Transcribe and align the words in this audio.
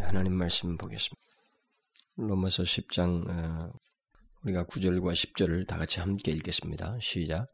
하나님 0.00 0.34
말씀 0.34 0.76
보겠습니다. 0.76 1.20
로마서 2.16 2.62
10장 2.62 3.28
어, 3.28 3.72
우리가 4.44 4.64
9절과 4.64 5.12
10절을 5.12 5.66
다 5.66 5.76
같이 5.76 6.00
함께 6.00 6.30
읽겠습니다. 6.32 6.96
시작. 7.00 7.46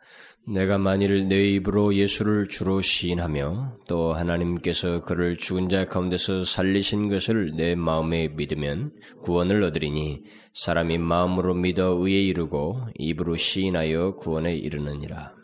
내가 0.47 0.79
만일 0.79 1.29
내 1.29 1.49
입으로 1.51 1.95
예수를 1.95 2.49
주로 2.49 2.81
시인하며 2.81 3.79
또 3.89 4.13
하나님께서 4.13 5.03
그를 5.03 5.37
죽은 5.37 5.69
자 5.69 5.87
가운데서 5.87 6.45
살리신 6.45 7.09
것을 7.09 7.57
내 7.57 7.75
마음에 7.75 8.29
믿으면 8.29 8.93
구원을 9.23 9.63
얻으리니 9.63 10.25
사람이 10.53 10.99
마음으로 10.99 11.55
믿어 11.55 11.97
의에 11.99 12.23
이르고 12.23 12.89
입으로 12.99 13.37
시인하여 13.37 14.17
구원에 14.17 14.55
이르느니라. 14.55 15.44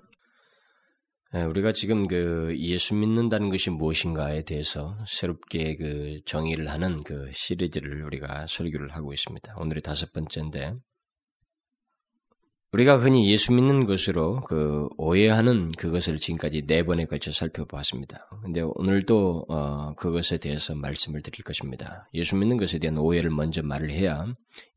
예, 1.32 1.42
우리가 1.42 1.70
지금 1.72 2.08
그 2.08 2.56
예수 2.58 2.96
믿는다는 2.96 3.50
것이 3.50 3.70
무엇인가에 3.70 4.42
대해서 4.42 4.96
새롭게 5.06 5.76
그 5.76 6.18
정의를 6.24 6.68
하는 6.68 7.04
그 7.04 7.30
시리즈를 7.32 8.02
우리가 8.02 8.46
설교를 8.48 8.90
하고 8.90 9.12
있습니다. 9.12 9.54
오늘이 9.56 9.80
다섯 9.80 10.12
번째인데 10.12 10.74
우리가 12.72 12.98
흔히 12.98 13.30
예수 13.30 13.52
믿는 13.52 13.84
것으로 13.84 14.40
그 14.42 14.88
오해하는 14.96 15.70
그것을 15.72 16.18
지금까지 16.18 16.66
네 16.66 16.82
번에 16.82 17.04
걸쳐 17.04 17.30
살펴보았습니다. 17.30 18.28
근데 18.42 18.62
오늘도 18.62 19.46
어 19.48 19.94
그것에 19.94 20.38
대해서 20.38 20.74
말씀을 20.74 21.22
드릴 21.22 21.44
것입니다. 21.44 22.08
예수 22.12 22.34
믿는 22.34 22.56
것에 22.56 22.78
대한 22.78 22.98
오해를 22.98 23.30
먼저 23.30 23.62
말을 23.62 23.92
해야 23.92 24.26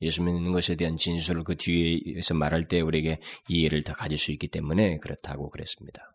예수 0.02 0.22
믿는 0.22 0.52
것에 0.52 0.75
대한 0.75 0.97
진술을 0.97 1.44
그 1.44 1.55
뒤에서 1.55 2.35
말할 2.35 2.63
때 2.67 2.81
우리에게 2.81 3.20
이해를 3.47 3.81
더 3.83 3.94
가질 3.94 4.20
수 4.20 4.31
있기 4.31 4.49
때문에 4.49 4.97
그렇다고 4.97 5.49
그랬습니다. 5.49 6.12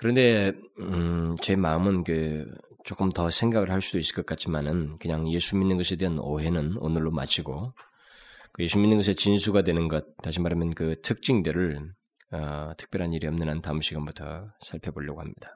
그런데 0.00 0.54
음, 0.78 1.34
제 1.42 1.56
마음은 1.56 2.04
그 2.04 2.50
조금 2.84 3.10
더 3.10 3.28
생각을 3.28 3.70
할 3.70 3.82
수도 3.82 3.98
있을 3.98 4.14
것 4.14 4.24
같지만은 4.24 4.96
그냥 4.96 5.30
예수 5.30 5.58
믿는 5.58 5.76
것에 5.76 5.96
대한 5.96 6.18
오해는 6.18 6.78
오늘로 6.78 7.10
마치고 7.10 7.74
그 8.54 8.62
예수 8.62 8.78
믿는 8.78 8.96
것의 8.96 9.14
진수가 9.14 9.60
되는 9.60 9.88
것 9.88 10.06
다시 10.22 10.40
말하면 10.40 10.74
그 10.74 10.98
특징들을 11.02 11.92
어, 12.32 12.72
특별한 12.78 13.12
일이 13.12 13.26
없는 13.26 13.50
한 13.50 13.60
다음 13.60 13.82
시간부터 13.82 14.46
살펴보려고 14.62 15.20
합니다. 15.20 15.54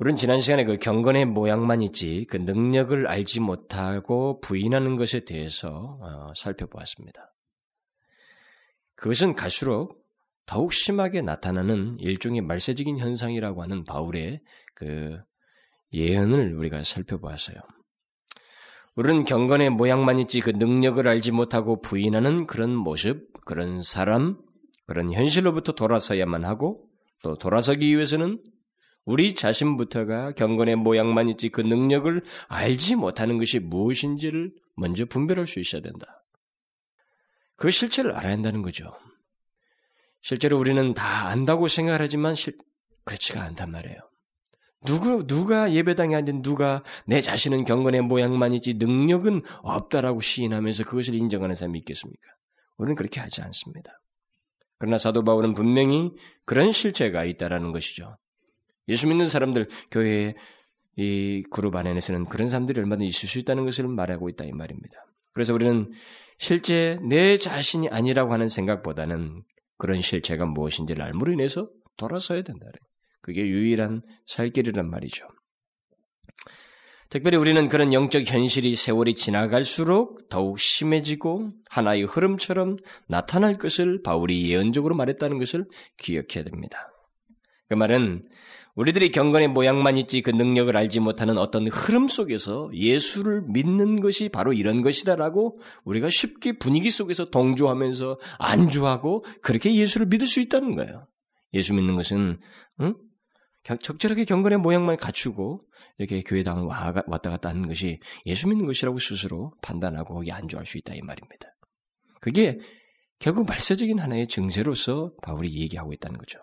우리는 0.00 0.16
지난 0.16 0.40
시간에 0.40 0.64
그 0.64 0.76
경건의 0.76 1.26
모양만 1.26 1.82
있지 1.82 2.26
그 2.28 2.36
능력을 2.36 3.06
알지 3.06 3.38
못하고 3.38 4.40
부인하는 4.40 4.96
것에 4.96 5.20
대해서 5.24 5.98
어, 6.02 6.32
살펴보았습니다. 6.34 7.28
그것은 8.96 9.36
갈수록 9.36 9.99
더욱 10.50 10.72
심하게 10.72 11.22
나타나는 11.22 11.98
일종의 12.00 12.40
말세적인 12.40 12.98
현상이라고 12.98 13.62
하는 13.62 13.84
바울의 13.84 14.40
그 14.74 15.16
예언을 15.92 16.54
우리가 16.56 16.82
살펴보았어요. 16.82 17.56
우리는 18.96 19.24
경건의 19.24 19.70
모양만 19.70 20.18
있지 20.18 20.40
그 20.40 20.50
능력을 20.50 21.06
알지 21.06 21.30
못하고 21.30 21.80
부인하는 21.80 22.46
그런 22.46 22.74
모습, 22.74 23.28
그런 23.44 23.80
사람, 23.84 24.38
그런 24.88 25.12
현실로부터 25.12 25.72
돌아서야만 25.72 26.44
하고 26.44 26.84
또 27.22 27.38
돌아서기 27.38 27.94
위해서는 27.94 28.42
우리 29.04 29.34
자신부터가 29.34 30.32
경건의 30.32 30.74
모양만 30.74 31.28
있지 31.28 31.48
그 31.48 31.60
능력을 31.60 32.24
알지 32.48 32.96
못하는 32.96 33.38
것이 33.38 33.60
무엇인지를 33.60 34.50
먼저 34.74 35.04
분별할 35.04 35.46
수 35.46 35.60
있어야 35.60 35.80
된다. 35.80 36.06
그 37.54 37.70
실체를 37.70 38.16
알아야 38.16 38.32
한다는 38.32 38.62
거죠. 38.62 38.92
실제로 40.22 40.58
우리는 40.58 40.94
다 40.94 41.28
안다고 41.28 41.68
생각하지만 41.68 42.34
실, 42.34 42.56
그렇지가 43.04 43.42
않단 43.42 43.70
말이에요. 43.70 43.98
누구, 44.86 45.26
누가 45.26 45.72
예배당에 45.72 46.14
앉은 46.14 46.42
누가 46.42 46.82
내 47.06 47.20
자신은 47.20 47.64
경건의 47.64 48.02
모양만 48.02 48.54
이지 48.54 48.74
능력은 48.74 49.42
없다라고 49.62 50.20
시인하면서 50.20 50.84
그것을 50.84 51.14
인정하는 51.14 51.54
사람이 51.54 51.78
있겠습니까? 51.80 52.30
우리는 52.78 52.96
그렇게 52.96 53.20
하지 53.20 53.42
않습니다. 53.42 54.00
그러나 54.78 54.96
사도 54.96 55.22
바울은 55.22 55.52
분명히 55.54 56.10
그런 56.46 56.72
실체가 56.72 57.24
있다라는 57.24 57.72
것이죠. 57.72 58.16
예수 58.88 59.06
믿는 59.06 59.28
사람들, 59.28 59.68
교회의 59.90 60.34
이 60.96 61.42
그룹 61.50 61.76
안에서는 61.76 62.26
그런 62.26 62.48
사람들이 62.48 62.80
얼마든지 62.80 63.06
있을 63.06 63.28
수 63.28 63.38
있다는 63.38 63.64
것을 63.64 63.86
말하고 63.86 64.28
있다 64.30 64.44
이 64.44 64.52
말입니다. 64.52 64.98
그래서 65.32 65.54
우리는 65.54 65.90
실제 66.38 66.98
내 67.06 67.36
자신이 67.36 67.88
아니라고 67.88 68.32
하는 68.32 68.48
생각보다는 68.48 69.44
그런 69.80 70.00
실체가 70.00 70.46
무엇인지를 70.46 71.02
알므로 71.02 71.32
인해서 71.32 71.68
돌아서야 71.96 72.42
된다. 72.42 72.66
그게 73.20 73.46
유일한 73.46 74.02
살 74.26 74.50
길이란 74.50 74.88
말이죠. 74.88 75.26
특별히 77.10 77.36
우리는 77.38 77.68
그런 77.68 77.92
영적 77.92 78.22
현실이 78.24 78.76
세월이 78.76 79.14
지나갈수록 79.14 80.28
더욱 80.28 80.60
심해지고 80.60 81.50
하나의 81.68 82.04
흐름처럼 82.04 82.76
나타날 83.08 83.58
것을 83.58 84.00
바울이 84.02 84.48
예언적으로 84.48 84.94
말했다는 84.94 85.38
것을 85.38 85.66
기억해야 85.98 86.44
됩니다. 86.44 86.86
그 87.68 87.74
말은 87.74 88.28
우리들이 88.80 89.10
경건의 89.10 89.48
모양만 89.48 89.98
있지 89.98 90.22
그 90.22 90.30
능력을 90.30 90.74
알지 90.74 91.00
못하는 91.00 91.36
어떤 91.36 91.66
흐름 91.66 92.08
속에서 92.08 92.70
예수를 92.72 93.42
믿는 93.42 94.00
것이 94.00 94.30
바로 94.30 94.54
이런 94.54 94.80
것이다라고 94.80 95.58
우리가 95.84 96.08
쉽게 96.08 96.52
분위기 96.52 96.90
속에서 96.90 97.28
동조하면서 97.28 98.18
안주하고 98.38 99.22
그렇게 99.42 99.74
예수를 99.74 100.06
믿을 100.06 100.26
수 100.26 100.40
있다는 100.40 100.76
거예요. 100.76 101.06
예수 101.52 101.74
믿는 101.74 101.94
것은 101.94 102.40
응? 102.80 102.94
적절하게 103.64 104.24
경건의 104.24 104.56
모양만 104.56 104.96
갖추고 104.96 105.60
이렇게 105.98 106.22
교회당 106.22 106.66
왔다 106.66 107.28
갔다 107.28 107.50
하는 107.50 107.68
것이 107.68 107.98
예수 108.24 108.48
믿는 108.48 108.64
것이라고 108.64 108.98
스스로 108.98 109.52
판단하고 109.60 110.14
거기 110.14 110.32
안주할 110.32 110.64
수 110.64 110.78
있다 110.78 110.94
이 110.94 111.02
말입니다. 111.02 111.54
그게 112.22 112.58
결국 113.18 113.46
말세적인 113.46 113.98
하나의 113.98 114.26
증세로서 114.26 115.12
바울이 115.22 115.54
얘기하고 115.60 115.92
있다는 115.92 116.16
거죠. 116.16 116.38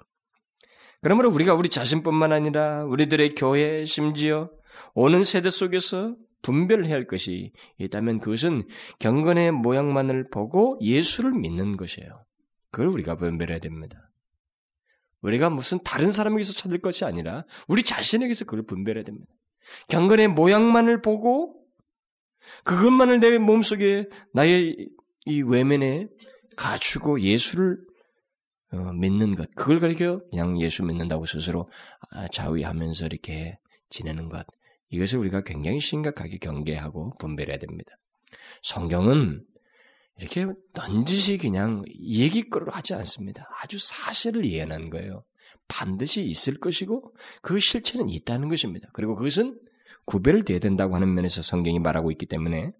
그러므로 1.02 1.30
우리가 1.30 1.54
우리 1.54 1.70
자신뿐만 1.70 2.32
아니라 2.32 2.84
우리들의 2.86 3.36
교회 3.36 3.86
심지어 3.86 4.50
오는 4.94 5.24
세대 5.24 5.50
속에서 5.50 6.16
분별해야 6.42 6.94
할 6.94 7.08
것이 7.08 7.52
있다면 7.78 8.20
그것은 8.20 8.68
경건의 9.00 9.52
모양만을 9.52 10.30
보고 10.30 10.78
예수를 10.82 11.34
믿는 11.34 11.78
것이에요. 11.78 12.26
그걸 12.72 12.88
우리가 12.90 13.16
분별해야 13.16 13.60
됩니다. 13.60 14.04
우리가 15.22 15.50
무슨 15.50 15.80
다른 15.84 16.12
사람에게서 16.12 16.54
찾을 16.54 16.80
것이 16.80 17.06
아니라 17.06 17.44
우리 17.68 17.84
자신에게서 17.84 18.46
그걸 18.46 18.66
분별해야 18.66 19.04
됩니다. 19.04 19.28
경건의 19.90 20.30
모양만을 20.30 21.02
보고 21.02 21.56
그것만을 22.64 23.20
내 23.20 23.38
몸속에 23.38 24.08
나의 24.34 24.90
이 25.26 25.42
외면에 25.42 26.08
갖추고 26.56 27.22
예수를 27.22 27.78
어, 28.74 28.94
믿는 28.94 29.36
것, 29.36 29.50
그걸 29.56 29.80
가리켜 29.80 30.22
그냥 30.30 30.60
예수 30.62 30.84
믿는다고 30.84 31.26
스스로 31.26 31.70
아, 32.12 32.28
자위하면서 32.28 33.06
이렇게 33.06 33.58
지내는 33.90 34.30
것, 34.30 34.46
이것을 34.90 35.20
우리가 35.20 35.42
굉장히 35.42 35.80
심각하게 35.80 36.38
경계하고 36.38 37.14
분별해야 37.20 37.58
됩니다. 37.58 37.92
성경은 38.64 39.46
이렇게 40.20 40.48
넌지시 40.74 41.38
그냥 41.38 41.84
얘기거리로 42.00 42.72
하지 42.72 42.94
않습니다. 42.96 43.48
아주 43.62 43.78
사실을 43.80 44.50
예언한 44.50 44.90
거예요. 44.90 45.22
반드시 45.68 46.24
있을 46.24 46.60
것이고 46.60 47.14
그 47.42 47.60
실체는 47.60 48.10
있다는 48.10 48.50
것입니다. 48.50 48.90
그리고 48.94 49.16
그것은 49.16 49.60
구별돼야 50.06 50.60
된다고 50.60 50.96
하는 50.96 51.14
면에서 51.14 51.42
성경이 51.42 51.80
말하고 51.80 52.12
있기 52.12 52.26
때문에 52.26 52.72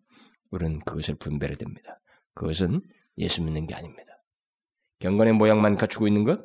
우리는 0.50 0.80
그것을 0.80 1.16
분별해야 1.16 1.58
됩니다. 1.58 1.96
그것은 2.34 2.82
예수 3.18 3.44
믿는 3.44 3.68
게 3.68 3.76
아닙니다. 3.76 4.17
경건의 5.00 5.34
모양만 5.34 5.76
갖추고 5.76 6.08
있는 6.08 6.24
것, 6.24 6.42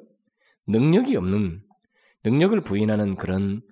능력이 0.66 1.16
없는, 1.16 1.62
능력을 2.24 2.60
부인하는 2.60 3.16
그런 3.16 3.62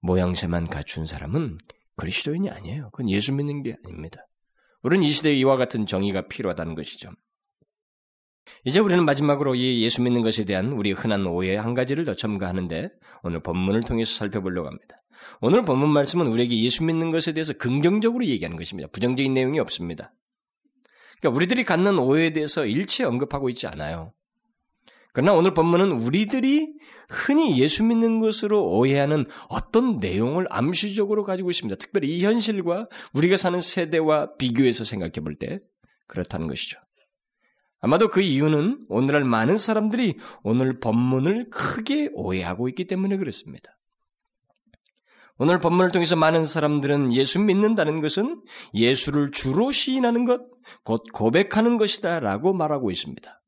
모양새만 0.00 0.68
갖춘 0.68 1.06
사람은 1.06 1.58
그리스도인이 1.96 2.50
아니에요. 2.50 2.90
그건 2.90 3.10
예수 3.10 3.32
믿는 3.32 3.62
게 3.62 3.76
아닙니다. 3.84 4.26
우리는 4.82 5.04
이 5.04 5.10
시대에 5.10 5.34
이와 5.34 5.56
같은 5.56 5.86
정의가 5.86 6.28
필요하다는 6.28 6.74
것이죠. 6.74 7.10
이제 8.64 8.80
우리는 8.80 9.04
마지막으로 9.04 9.54
이 9.54 9.82
예수 9.82 10.02
믿는 10.02 10.22
것에 10.22 10.44
대한 10.44 10.72
우리 10.72 10.92
흔한 10.92 11.26
오해 11.26 11.56
한 11.56 11.74
가지를 11.74 12.04
더 12.04 12.14
첨가하는데 12.14 12.90
오늘 13.22 13.42
본문을 13.42 13.82
통해서 13.82 14.14
살펴보려고 14.14 14.68
합니다. 14.68 14.96
오늘 15.40 15.64
본문 15.64 15.90
말씀은 15.90 16.26
우리에게 16.26 16.58
예수 16.62 16.84
믿는 16.84 17.10
것에 17.10 17.32
대해서 17.32 17.52
긍정적으로 17.54 18.24
얘기하는 18.26 18.56
것입니다. 18.56 18.88
부정적인 18.90 19.32
내용이 19.32 19.58
없습니다. 19.60 20.12
그러니까 21.24 21.36
우리들이 21.36 21.64
갖는 21.64 21.98
오해에 21.98 22.30
대해서 22.30 22.66
일체 22.66 23.04
언급하고 23.04 23.48
있지 23.48 23.66
않아요. 23.66 24.12
그러나 25.14 25.32
오늘 25.32 25.54
본문은 25.54 25.92
우리들이 25.92 26.74
흔히 27.08 27.58
예수 27.58 27.82
믿는 27.82 28.18
것으로 28.20 28.62
오해하는 28.62 29.24
어떤 29.48 30.00
내용을 30.00 30.46
암시적으로 30.50 31.24
가지고 31.24 31.48
있습니다. 31.48 31.78
특별히 31.78 32.08
이 32.08 32.24
현실과 32.24 32.88
우리가 33.14 33.38
사는 33.38 33.58
세대와 33.58 34.36
비교해서 34.36 34.84
생각해 34.84 35.12
볼 35.22 35.36
때 35.38 35.60
그렇다는 36.08 36.46
것이죠. 36.46 36.78
아마도 37.80 38.08
그 38.08 38.20
이유는 38.20 38.86
오늘날 38.88 39.24
많은 39.24 39.56
사람들이 39.56 40.18
오늘 40.42 40.78
본문을 40.78 41.48
크게 41.50 42.10
오해하고 42.12 42.68
있기 42.68 42.86
때문에 42.86 43.16
그렇습니다. 43.16 43.70
오늘 45.36 45.58
본문을 45.58 45.90
통해서 45.90 46.14
많은 46.14 46.44
사람들은 46.44 47.12
예수 47.12 47.40
믿는다는 47.40 48.00
것은 48.00 48.42
예수를 48.72 49.32
주로 49.32 49.72
시인하는 49.72 50.24
것, 50.24 50.42
곧 50.84 51.02
고백하는 51.12 51.76
것이다 51.76 52.20
라고 52.20 52.54
말하고 52.54 52.90
있습니다. 52.90 53.40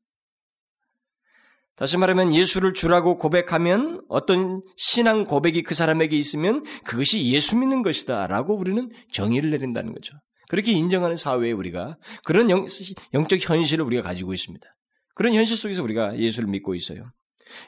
다시 1.77 1.95
말하면 1.95 2.33
예수를 2.33 2.73
주라고 2.73 3.17
고백하면 3.17 4.01
어떤 4.09 4.61
신앙 4.75 5.25
고백이 5.25 5.61
그 5.61 5.75
사람에게 5.75 6.17
있으면 6.17 6.63
그것이 6.83 7.23
예수 7.31 7.55
믿는 7.55 7.83
것이다 7.83 8.27
라고 8.27 8.57
우리는 8.57 8.89
정의를 9.13 9.51
내린다는 9.51 9.93
거죠. 9.93 10.17
그렇게 10.49 10.71
인정하는 10.71 11.15
사회에 11.15 11.51
우리가 11.51 11.97
그런 12.25 12.49
영, 12.49 12.65
적 12.65 13.39
현실을 13.39 13.85
우리가 13.85 14.01
가지고 14.01 14.33
있습니다. 14.33 14.67
그런 15.13 15.35
현실 15.35 15.55
속에서 15.55 15.83
우리가 15.83 16.17
예수를 16.17 16.49
믿고 16.49 16.73
있어요. 16.73 17.03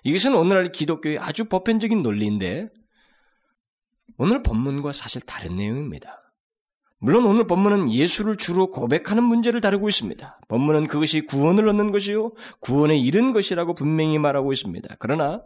이것은 0.04 0.34
오늘날 0.34 0.72
기독교의 0.72 1.20
아주 1.20 1.46
보편적인 1.46 2.02
논리인데 2.02 2.68
오늘 4.20 4.44
본문과 4.44 4.92
사실 4.92 5.22
다른 5.22 5.56
내용입니다. 5.56 6.34
물론 7.00 7.26
오늘 7.26 7.48
본문은 7.48 7.90
예수를 7.90 8.36
주로 8.36 8.70
고백하는 8.70 9.24
문제를 9.24 9.62
다루고 9.62 9.88
있습니다. 9.88 10.42
본문은 10.50 10.88
그것이 10.88 11.22
구원을 11.22 11.70
얻는 11.70 11.92
것이요, 11.92 12.34
구원에 12.60 12.98
이른 12.98 13.32
것이라고 13.32 13.76
분명히 13.76 14.20
말하고 14.20 14.52
있습니다. 14.52 14.98
그러나 15.00 15.42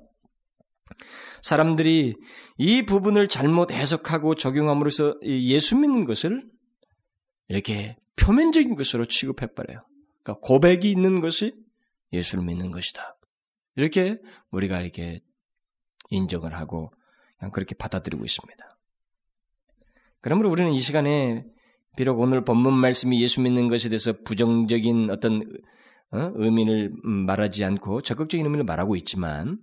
사람들이 1.44 2.16
이 2.58 2.86
부분을 2.88 3.28
잘못 3.28 3.72
해석하고 3.72 4.34
적용함으로써 4.34 5.20
예수 5.24 5.78
믿는 5.78 6.04
것을 6.06 6.44
이렇게 7.50 7.96
표면적인 8.16 8.74
것으로 8.74 9.06
취급해버려요. 9.06 9.82
그러니까 10.24 10.40
고백이 10.42 10.90
있는 10.90 11.20
것이 11.20 11.54
예수를 12.12 12.44
믿는 12.44 12.72
것이다. 12.72 13.16
이렇게 13.76 14.16
우리가 14.50 14.82
이렇게 14.82 15.22
인정을 16.10 16.56
하고 16.56 16.92
그렇게 17.52 17.76
받아들이고 17.76 18.24
있습니다. 18.24 18.78
그러므로 20.22 20.50
우리는 20.50 20.72
이 20.72 20.80
시간에 20.80 21.46
비록 21.98 22.20
오늘 22.20 22.44
본문 22.44 22.74
말씀이 22.74 23.22
예수 23.22 23.42
믿는 23.42 23.68
것에 23.68 23.90
대해서 23.90 24.14
부정적인 24.24 25.10
어떤 25.12 25.42
어? 26.12 26.32
의미를 26.36 26.92
말하지 27.04 27.66
않고 27.66 28.02
적극적인 28.02 28.46
의미를 28.46 28.64
말하고 28.64 28.96
있지만 28.96 29.60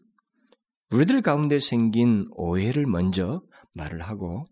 우리들 0.91 1.23
가운데 1.23 1.59
생긴 1.61 2.27
오해를 2.33 2.87
먼저 2.87 3.43
말을 3.73 4.03
하고 4.03 4.45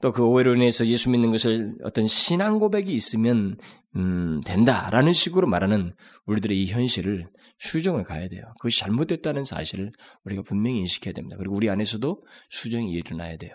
또 0.00 0.12
그 0.12 0.24
오해로 0.24 0.56
인해서 0.56 0.86
예수 0.86 1.10
믿는 1.10 1.30
것을 1.30 1.74
어떤 1.84 2.06
신앙 2.06 2.58
고백이 2.58 2.92
있으면 2.92 3.56
음, 3.96 4.40
된다라는 4.46 5.12
식으로 5.12 5.46
말하는 5.46 5.94
우리들의 6.26 6.62
이 6.62 6.66
현실을 6.70 7.26
수정을 7.58 8.04
가야 8.04 8.28
돼요. 8.28 8.42
그것이 8.58 8.80
잘못됐다는 8.80 9.44
사실을 9.44 9.92
우리가 10.24 10.42
분명히 10.42 10.78
인식해야 10.78 11.12
됩니다. 11.12 11.36
그리고 11.36 11.54
우리 11.54 11.68
안에서도 11.68 12.24
수정이 12.48 12.90
일어나야 12.92 13.36
돼요. 13.36 13.52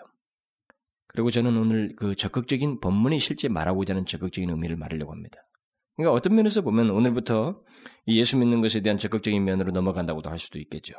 그리고 1.08 1.30
저는 1.30 1.56
오늘 1.56 1.94
그 1.96 2.14
적극적인 2.14 2.78
본문이 2.80 3.18
실제 3.18 3.48
말하고자 3.48 3.94
하는 3.94 4.06
적극적인 4.06 4.48
의미를 4.50 4.76
말하려고 4.76 5.12
합니다. 5.12 5.38
그러니까 5.96 6.12
어떤 6.12 6.36
면에서 6.36 6.60
보면 6.60 6.90
오늘부터 6.90 7.60
예수 8.08 8.36
믿는 8.36 8.60
것에 8.60 8.82
대한 8.82 8.98
적극적인 8.98 9.42
면으로 9.42 9.72
넘어간다고도 9.72 10.28
할 10.28 10.38
수도 10.38 10.58
있겠죠. 10.60 10.94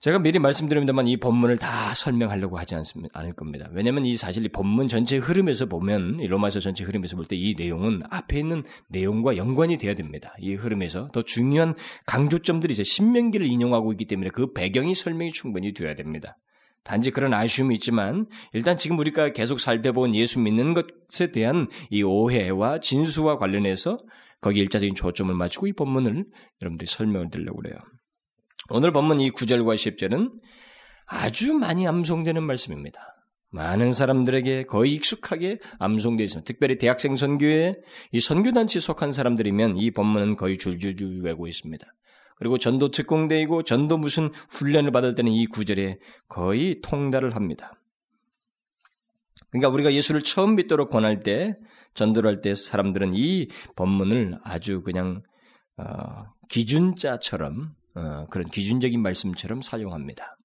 제가 0.00 0.18
미리 0.18 0.38
말씀드립니다만 0.38 1.08
이 1.08 1.16
본문을 1.16 1.56
다 1.56 1.94
설명하려고 1.94 2.58
하지 2.58 2.74
않습니다. 2.74 3.18
않을 3.18 3.32
겁니다. 3.32 3.68
왜냐하면 3.72 4.04
이 4.04 4.16
사실 4.16 4.44
이 4.44 4.48
본문 4.50 4.88
전체 4.88 5.16
흐름에서 5.16 5.66
보면 5.66 6.20
이 6.20 6.26
로마서 6.26 6.60
전체 6.60 6.84
흐름에서 6.84 7.16
볼 7.16 7.26
때 7.26 7.34
이 7.34 7.54
내용은 7.56 8.02
앞에 8.10 8.38
있는 8.38 8.62
내용과 8.90 9.36
연관이 9.36 9.78
돼야 9.78 9.94
됩니다. 9.94 10.34
이 10.38 10.54
흐름에서 10.54 11.08
더 11.12 11.22
중요한 11.22 11.74
강조점들이 12.06 12.72
이제 12.72 12.84
신명기를 12.84 13.46
인용하고 13.46 13.90
있기 13.92 14.04
때문에 14.06 14.30
그 14.30 14.52
배경이 14.52 14.94
설명이 14.94 15.32
충분히 15.32 15.72
되어야 15.72 15.94
됩니다. 15.94 16.36
단지 16.84 17.10
그런 17.10 17.32
아쉬움이 17.34 17.74
있지만 17.76 18.26
일단 18.52 18.76
지금 18.76 18.98
우리가 18.98 19.32
계속 19.32 19.58
살펴본 19.58 20.14
예수 20.14 20.38
믿는 20.40 20.74
것에 20.74 21.32
대한 21.32 21.68
이 21.90 22.02
오해와 22.02 22.80
진수와 22.80 23.38
관련해서 23.38 23.98
거기 24.42 24.60
일자적인 24.60 24.94
초점을 24.94 25.34
맞추고 25.34 25.66
이 25.68 25.72
본문을 25.72 26.24
여러분들이 26.62 26.86
설명을 26.86 27.30
드리려고 27.30 27.62
그래요. 27.62 27.76
오늘 28.68 28.92
본문 28.92 29.20
이 29.20 29.30
9절과 29.30 29.76
10절은 29.76 30.32
아주 31.06 31.54
많이 31.54 31.86
암송되는 31.86 32.42
말씀입니다. 32.42 33.14
많은 33.50 33.92
사람들에게 33.92 34.64
거의 34.64 34.94
익숙하게 34.94 35.60
암송되어 35.78 36.24
있습니다. 36.24 36.44
특별히 36.44 36.76
대학생 36.76 37.16
선교에 37.16 37.76
이 38.10 38.20
선교단체에 38.20 38.80
속한 38.80 39.12
사람들이면 39.12 39.76
이 39.76 39.92
본문은 39.92 40.36
거의 40.36 40.58
줄줄줄 40.58 41.22
외고 41.22 41.46
있습니다. 41.46 41.86
그리고 42.38 42.58
전도 42.58 42.90
특공대이고 42.90 43.62
전도 43.62 43.98
무슨 43.98 44.30
훈련을 44.50 44.90
받을 44.90 45.14
때는 45.14 45.30
이 45.30 45.46
구절에 45.46 45.98
거의 46.28 46.80
통달을 46.82 47.36
합니다. 47.36 47.72
그러니까 49.50 49.68
우리가 49.68 49.92
예수를 49.94 50.22
처음 50.22 50.56
믿도록 50.56 50.90
권할 50.90 51.20
때, 51.20 51.56
전도를 51.94 52.28
할 52.28 52.40
때 52.42 52.52
사람들은 52.52 53.12
이 53.14 53.48
본문을 53.76 54.38
아주 54.42 54.82
그냥 54.82 55.22
어, 55.78 56.24
기준자처럼 56.48 57.52
어, 57.62 57.85
그런 58.30 58.48
기준적인 58.48 59.00
말씀처럼 59.00 59.62
사용합니다. 59.62 60.36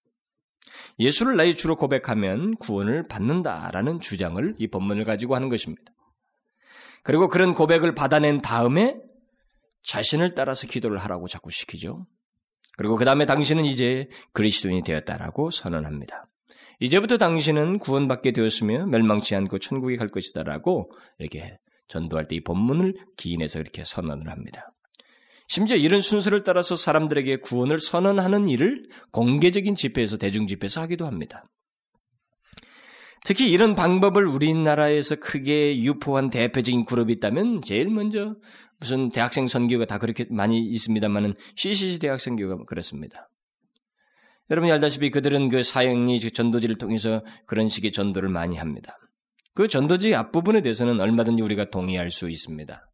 예수를 0.99 1.35
나의 1.35 1.55
주로 1.55 1.75
고백하면 1.75 2.55
구원을 2.55 3.07
받는다라는 3.07 3.99
주장을 3.99 4.55
이 4.57 4.67
본문을 4.67 5.03
가지고 5.03 5.35
하는 5.35 5.49
것입니다. 5.49 5.91
그리고 7.03 7.27
그런 7.27 7.55
고백을 7.55 7.95
받아낸 7.95 8.41
다음에 8.41 8.97
자신을 9.83 10.35
따라서 10.35 10.67
기도를 10.67 10.97
하라고 10.99 11.27
자꾸 11.27 11.49
시키죠. 11.51 12.05
그리고 12.77 12.95
그 12.95 13.05
다음에 13.05 13.25
당신은 13.25 13.65
이제 13.65 14.07
그리스도인이 14.33 14.83
되었다라고 14.83 15.51
선언합니다. 15.51 16.25
이제부터 16.79 17.17
당신은 17.17 17.79
구원받게 17.79 18.31
되었으며 18.31 18.85
멸망치 18.87 19.35
않고 19.35 19.59
천국에 19.59 19.97
갈 19.97 20.09
것이다라고 20.09 20.91
이렇게 21.19 21.57
전도할 21.87 22.27
때 22.27 22.35
이 22.35 22.43
본문을 22.43 22.95
기인해서 23.17 23.59
이렇게 23.59 23.83
선언을 23.83 24.29
합니다. 24.29 24.71
심지어 25.51 25.75
이런 25.75 25.99
순서를 25.99 26.45
따라서 26.45 26.77
사람들에게 26.77 27.41
구원을 27.41 27.81
선언하는 27.81 28.47
일을 28.47 28.87
공개적인 29.11 29.75
집회에서 29.75 30.15
대중 30.15 30.47
집회에서 30.47 30.79
하기도 30.79 31.05
합니다. 31.05 31.43
특히 33.25 33.51
이런 33.51 33.75
방법을 33.75 34.27
우리나라에서 34.27 35.17
크게 35.17 35.81
유포한 35.81 36.29
대표적인 36.29 36.85
그룹이 36.85 37.11
있다면 37.15 37.63
제일 37.63 37.89
먼저 37.89 38.37
무슨 38.79 39.09
대학생 39.09 39.45
선교가 39.45 39.87
다 39.87 39.97
그렇게 39.97 40.25
많이 40.29 40.57
있습니다만은 40.57 41.33
CCC 41.57 41.99
대학생 41.99 42.37
교가 42.37 42.63
그렇습니다. 42.65 43.27
여러분이 44.49 44.71
알다시피 44.71 45.09
그들은 45.09 45.49
그 45.49 45.63
사형리 45.63 46.21
전도지를 46.31 46.77
통해서 46.77 47.25
그런 47.45 47.67
식의 47.67 47.91
전도를 47.91 48.29
많이 48.29 48.55
합니다. 48.55 48.97
그 49.53 49.67
전도지 49.67 50.15
앞부분에 50.15 50.61
대해서는 50.61 51.01
얼마든지 51.01 51.43
우리가 51.43 51.65
동의할 51.65 52.09
수 52.09 52.29
있습니다. 52.29 52.87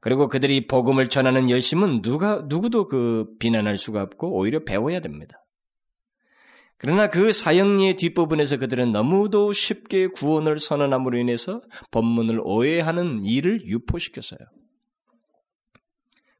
그리고 0.00 0.28
그들이 0.28 0.66
복음을 0.66 1.08
전하는 1.08 1.50
열심은 1.50 2.02
누가 2.02 2.42
누구도 2.46 2.86
그 2.86 3.26
비난할 3.38 3.76
수가 3.76 4.02
없고 4.02 4.36
오히려 4.36 4.64
배워야 4.64 5.00
됩니다. 5.00 5.44
그러나 6.78 7.08
그 7.08 7.34
사형리의 7.34 7.96
뒷부분에서 7.96 8.56
그들은 8.56 8.90
너무도 8.92 9.52
쉽게 9.52 10.06
구원을 10.06 10.58
선언함으로 10.58 11.18
인해서 11.18 11.60
법문을 11.90 12.40
오해하는 12.42 13.22
일을 13.22 13.66
유포시켰어요. 13.66 14.38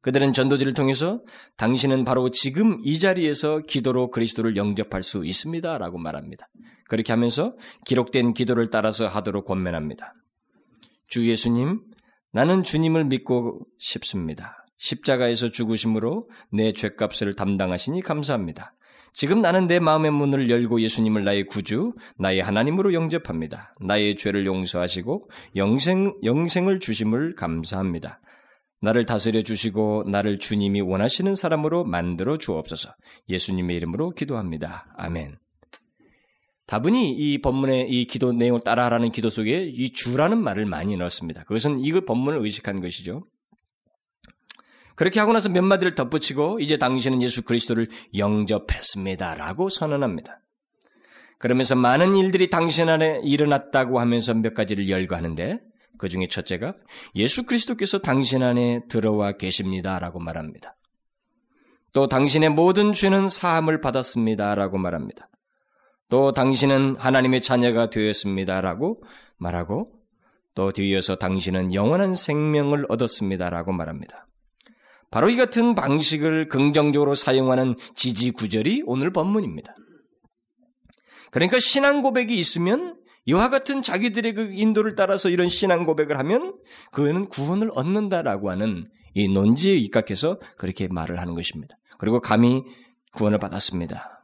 그들은 0.00 0.32
전도지를 0.32 0.72
통해서 0.72 1.22
당신은 1.58 2.06
바로 2.06 2.30
지금 2.30 2.78
이 2.82 2.98
자리에서 2.98 3.60
기도로 3.60 4.10
그리스도를 4.10 4.56
영접할 4.56 5.02
수 5.02 5.26
있습니다. 5.26 5.76
라고 5.76 5.98
말합니다. 5.98 6.48
그렇게 6.88 7.12
하면서 7.12 7.54
기록된 7.84 8.32
기도를 8.32 8.70
따라서 8.70 9.06
하도록 9.06 9.44
권면합니다. 9.44 10.14
주 11.06 11.28
예수님, 11.28 11.82
나는 12.32 12.62
주님을 12.62 13.04
믿고 13.06 13.60
싶습니다. 13.78 14.64
십자가에서 14.78 15.50
죽으심으로 15.50 16.28
내 16.52 16.72
죄값을 16.72 17.34
담당하시니 17.34 18.02
감사합니다. 18.02 18.72
지금 19.12 19.42
나는 19.42 19.66
내 19.66 19.80
마음의 19.80 20.12
문을 20.12 20.48
열고 20.48 20.80
예수님을 20.80 21.24
나의 21.24 21.44
구주, 21.46 21.94
나의 22.16 22.40
하나님으로 22.40 22.94
영접합니다. 22.94 23.74
나의 23.80 24.16
죄를 24.16 24.46
용서하시고 24.46 25.28
영생, 25.56 26.14
영생을 26.22 26.80
주심을 26.80 27.34
감사합니다. 27.34 28.20
나를 28.80 29.04
다스려 29.04 29.42
주시고 29.42 30.04
나를 30.08 30.38
주님이 30.38 30.80
원하시는 30.80 31.34
사람으로 31.34 31.84
만들어 31.84 32.38
주옵소서. 32.38 32.94
예수님의 33.28 33.76
이름으로 33.76 34.10
기도합니다. 34.10 34.86
아멘. 34.96 35.36
다분히 36.70 37.10
이 37.10 37.42
본문의 37.42 37.90
이 37.90 38.06
기도 38.06 38.32
내용을 38.32 38.60
따라하라는 38.60 39.10
기도 39.10 39.28
속에 39.28 39.64
이 39.64 39.92
주라는 39.92 40.40
말을 40.40 40.66
많이 40.66 40.96
넣었습니다. 40.96 41.42
그것은 41.42 41.80
이 41.80 41.90
본문을 41.90 42.38
의식한 42.44 42.80
것이죠. 42.80 43.26
그렇게 44.94 45.18
하고 45.18 45.32
나서 45.32 45.48
몇 45.48 45.62
마디를 45.62 45.96
덧붙이고 45.96 46.60
이제 46.60 46.76
당신은 46.76 47.22
예수 47.22 47.42
그리스도를 47.42 47.88
영접했습니다라고 48.16 49.68
선언합니다. 49.68 50.42
그러면서 51.38 51.74
많은 51.74 52.14
일들이 52.14 52.50
당신 52.50 52.88
안에 52.88 53.20
일어났다고 53.24 53.98
하면서 53.98 54.32
몇 54.34 54.54
가지를 54.54 54.88
열거하는데 54.88 55.58
그 55.98 56.08
중에 56.08 56.28
첫째가 56.28 56.74
예수 57.16 57.46
그리스도께서 57.46 57.98
당신 57.98 58.44
안에 58.44 58.82
들어와 58.88 59.32
계십니다라고 59.32 60.20
말합니다. 60.20 60.76
또 61.92 62.06
당신의 62.06 62.50
모든 62.50 62.92
죄는 62.92 63.28
사함을 63.28 63.80
받았습니다라고 63.80 64.78
말합니다. 64.78 65.30
또 66.10 66.32
당신은 66.32 66.96
하나님의 66.98 67.40
자녀가 67.40 67.88
되었습니다라고 67.88 69.02
말하고 69.38 69.92
또 70.54 70.72
뒤이어서 70.72 71.16
당신은 71.16 71.72
영원한 71.72 72.12
생명을 72.12 72.86
얻었습니다라고 72.88 73.72
말합니다. 73.72 74.26
바로 75.10 75.30
이 75.30 75.36
같은 75.36 75.74
방식을 75.74 76.48
긍정적으로 76.48 77.14
사용하는 77.14 77.76
지지 77.94 78.32
구절이 78.32 78.82
오늘 78.86 79.12
본문입니다. 79.12 79.74
그러니까 81.30 81.58
신앙 81.60 82.02
고백이 82.02 82.36
있으면 82.36 82.96
이와 83.24 83.48
같은 83.48 83.80
자기들의 83.80 84.34
그 84.34 84.50
인도를 84.52 84.96
따라서 84.96 85.28
이런 85.28 85.48
신앙 85.48 85.84
고백을 85.84 86.18
하면 86.18 86.56
그는 86.90 87.28
구원을 87.28 87.70
얻는다라고 87.74 88.50
하는 88.50 88.84
이 89.14 89.28
논지에 89.28 89.74
입각해서 89.76 90.40
그렇게 90.56 90.88
말을 90.88 91.20
하는 91.20 91.34
것입니다. 91.34 91.76
그리고 91.98 92.20
감히 92.20 92.64
구원을 93.12 93.38
받았습니다. 93.38 94.19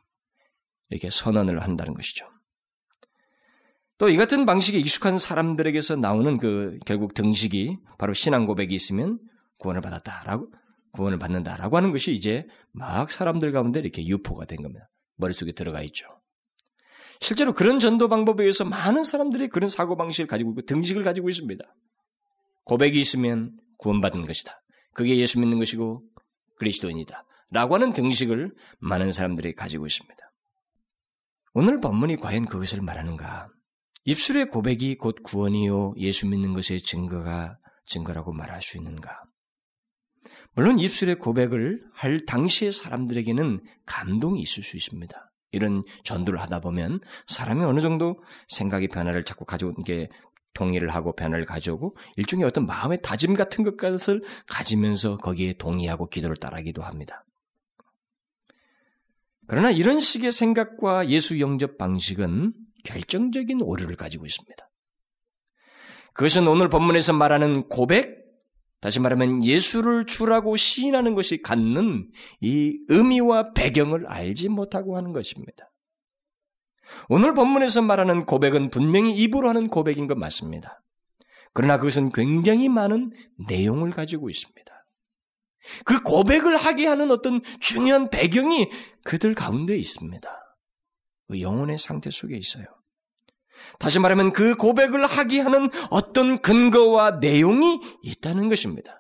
이렇게 0.91 1.11
선언을 1.11 1.63
한다는 1.63 1.95
것이죠. 1.95 2.27
또 3.99 4.09
이 4.11 4.17
같은 4.17 4.45
방식에 4.45 4.79
익숙한 4.79 5.17
사람들에게서 5.19 5.97
나오는 5.97 6.37
그 6.37 6.79
결국 6.85 7.15
등식이 7.15 7.79
바로 7.99 8.13
신앙 8.13 8.45
고백이 8.47 8.75
있으면 8.75 9.19
구원을 9.59 9.81
받았다라고 9.81 10.53
구원을 10.93 11.19
받는다라고 11.19 11.77
하는 11.77 11.93
것이 11.93 12.13
이제 12.13 12.47
막 12.73 13.11
사람들 13.11 13.53
가운데 13.53 13.81
이렇게 13.81 14.07
유포가 14.07 14.45
된 14.45 14.63
겁니다. 14.63 14.89
머릿속에 15.17 15.53
들어가 15.53 15.83
있죠. 15.83 16.07
실제로 17.21 17.55
그런 17.55 17.79
전도 17.79 18.09
방법에 18.09 18.43
의해서 18.43 18.65
많은 18.65 19.03
사람들이 19.03 19.49
그런 19.49 19.69
사고 19.69 19.97
방식을 19.97 20.27
가지고 20.27 20.51
있고 20.51 20.63
등식을 20.67 21.03
가지고 21.03 21.31
있습니다. 21.31 21.65
고백이 22.65 23.01
있으면 23.01 23.53
구원받은 23.79 24.27
것이다. 24.27 24.61
그게 24.93 25.17
예수 25.17 25.41
믿는 25.41 25.59
것이고 25.59 26.03
그리스도인이다. 26.59 27.25
라고 27.51 27.75
하는 27.75 27.93
등식을 27.93 28.55
많은 28.81 29.11
사람들이 29.11 29.55
가지고 29.55 29.87
있습니다. 29.87 30.26
오늘 31.59 31.81
본문이 31.81 32.17
과연 32.17 32.45
그것을 32.45 32.83
말하는가? 32.83 33.47
입술의 34.05 34.51
고백이 34.51 34.99
곧 34.99 35.23
구원이요 35.23 35.95
예수 35.97 36.27
믿는 36.29 36.53
것의 36.53 36.83
증거가 36.83 37.57
증거라고 37.87 38.35
말할 38.35 38.61
수 38.61 38.77
있는가? 38.77 39.23
물론 40.53 40.79
입술의 40.79 41.15
고백을 41.19 41.83
할 41.95 42.19
당시의 42.27 42.73
사람들에게는 42.73 43.61
감동이 43.87 44.43
있을 44.43 44.63
수 44.63 44.77
있습니다. 44.77 45.33
이런 45.53 45.83
전도를 46.05 46.39
하다 46.43 46.61
보면 46.61 47.01
사람이 47.27 47.65
어느 47.65 47.81
정도 47.81 48.23
생각의 48.49 48.89
변화를 48.89 49.25
자꾸 49.25 49.47
가져오는 49.47 49.83
게 49.83 50.11
동의를 50.53 50.91
하고 50.91 51.17
변화를 51.17 51.47
가져오고 51.47 51.97
일종의 52.17 52.45
어떤 52.45 52.67
마음의 52.67 53.01
다짐 53.01 53.33
같은 53.33 53.65
것을 53.65 54.23
가지면서 54.47 55.17
거기에 55.17 55.55
동의하고 55.55 56.11
기도를 56.11 56.37
따르기도 56.37 56.83
합니다. 56.83 57.26
그러나 59.47 59.71
이런 59.71 60.01
식의 60.01 60.33
생각과 60.33 61.09
예수 61.09 61.41
영접 61.41 61.79
방식은 61.79 62.53
결정적인 62.85 63.63
오류를 63.63 63.97
가지고 63.97 64.27
있습니다. 64.27 64.71
그것은 66.13 66.49
오늘 66.49 66.69
본문에서 66.69 67.13
말하는 67.13 67.69
고백, 67.69 68.25
다시 68.81 69.01
말하면 69.01 69.45
예수를 69.45 70.07
주라고 70.07 70.57
시인하는 70.57 71.15
것이 71.15 71.43
갖는 71.43 72.11
이 72.41 72.79
의미와 72.89 73.53
배경을 73.53 74.07
알지 74.07 74.49
못하고 74.49 74.97
하는 74.97 75.13
것입니다. 75.13 75.71
오늘 77.09 77.35
본문에서 77.35 77.83
말하는 77.83 78.27
고백은 78.27 78.71
분명히 78.71 79.17
입으로 79.17 79.49
하는 79.49 79.69
고백인 79.69 80.07
것 80.07 80.17
맞습니다. 80.17 80.83
그러나 81.53 81.79
그것은 81.79 82.13
굉장히 82.13 82.69
많은 82.69 83.13
내용을 83.49 83.91
가지고 83.91 84.31
있습니다. 84.31 84.76
그 85.85 86.03
고백을 86.03 86.57
하게 86.57 86.87
하는 86.87 87.11
어떤 87.11 87.43
중요한 87.61 88.11
배경이 88.11 88.69
그들 89.05 89.35
가운데 89.35 89.77
있습니다. 89.77 90.29
그 91.29 91.41
영혼의 91.41 91.79
상태 91.79 92.11
속에 92.11 92.37
있어요. 92.37 92.65
다시 93.79 93.99
말하면 93.99 94.33
그 94.33 94.55
고백을 94.55 95.07
하게 95.07 95.41
하는 95.41 95.71
어떤 95.91 96.41
근거와 96.41 97.13
내용이 97.13 97.81
있다는 98.03 98.49
것입니다. 98.49 98.99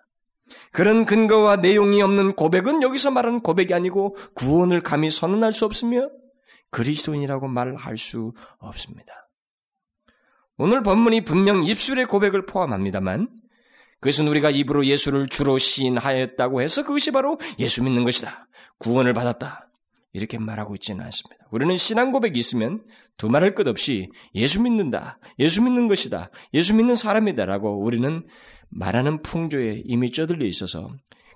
그런 0.72 1.06
근거와 1.06 1.56
내용이 1.56 2.02
없는 2.02 2.36
고백은 2.36 2.82
여기서 2.82 3.10
말하는 3.10 3.40
고백이 3.40 3.74
아니고 3.74 4.16
구원을 4.34 4.82
감히 4.82 5.10
선언할 5.10 5.52
수 5.52 5.64
없으며 5.64 6.08
그리스도인이라고 6.70 7.48
말을 7.48 7.76
할수 7.76 8.32
없습니다. 8.58 9.12
오늘 10.58 10.82
본문이 10.82 11.24
분명 11.24 11.62
입술의 11.64 12.06
고백을 12.06 12.46
포함합니다만 12.46 13.28
그것은 14.00 14.28
우리가 14.28 14.50
입으로 14.50 14.84
예수를 14.84 15.26
주로 15.26 15.58
시인하였다고 15.58 16.62
해서 16.62 16.82
그것이 16.82 17.10
바로 17.10 17.38
예수 17.58 17.82
믿는 17.82 18.04
것이다. 18.04 18.48
구원을 18.78 19.14
받았다. 19.14 19.68
이렇게 20.12 20.38
말하고 20.38 20.74
있지는 20.76 21.04
않습니다. 21.04 21.46
우리는 21.50 21.76
신앙 21.76 22.10
고백이 22.10 22.38
있으면 22.38 22.80
두말할 23.18 23.54
것 23.54 23.68
없이 23.68 24.08
예수 24.34 24.62
믿는다. 24.62 25.18
예수 25.38 25.62
믿는 25.62 25.88
것이다. 25.88 26.30
예수 26.54 26.74
믿는 26.74 26.94
사람이다라고 26.94 27.82
우리는 27.84 28.26
말하는 28.70 29.22
풍조에 29.22 29.82
이미 29.84 30.10
쩌들려 30.10 30.46
있어서 30.46 30.88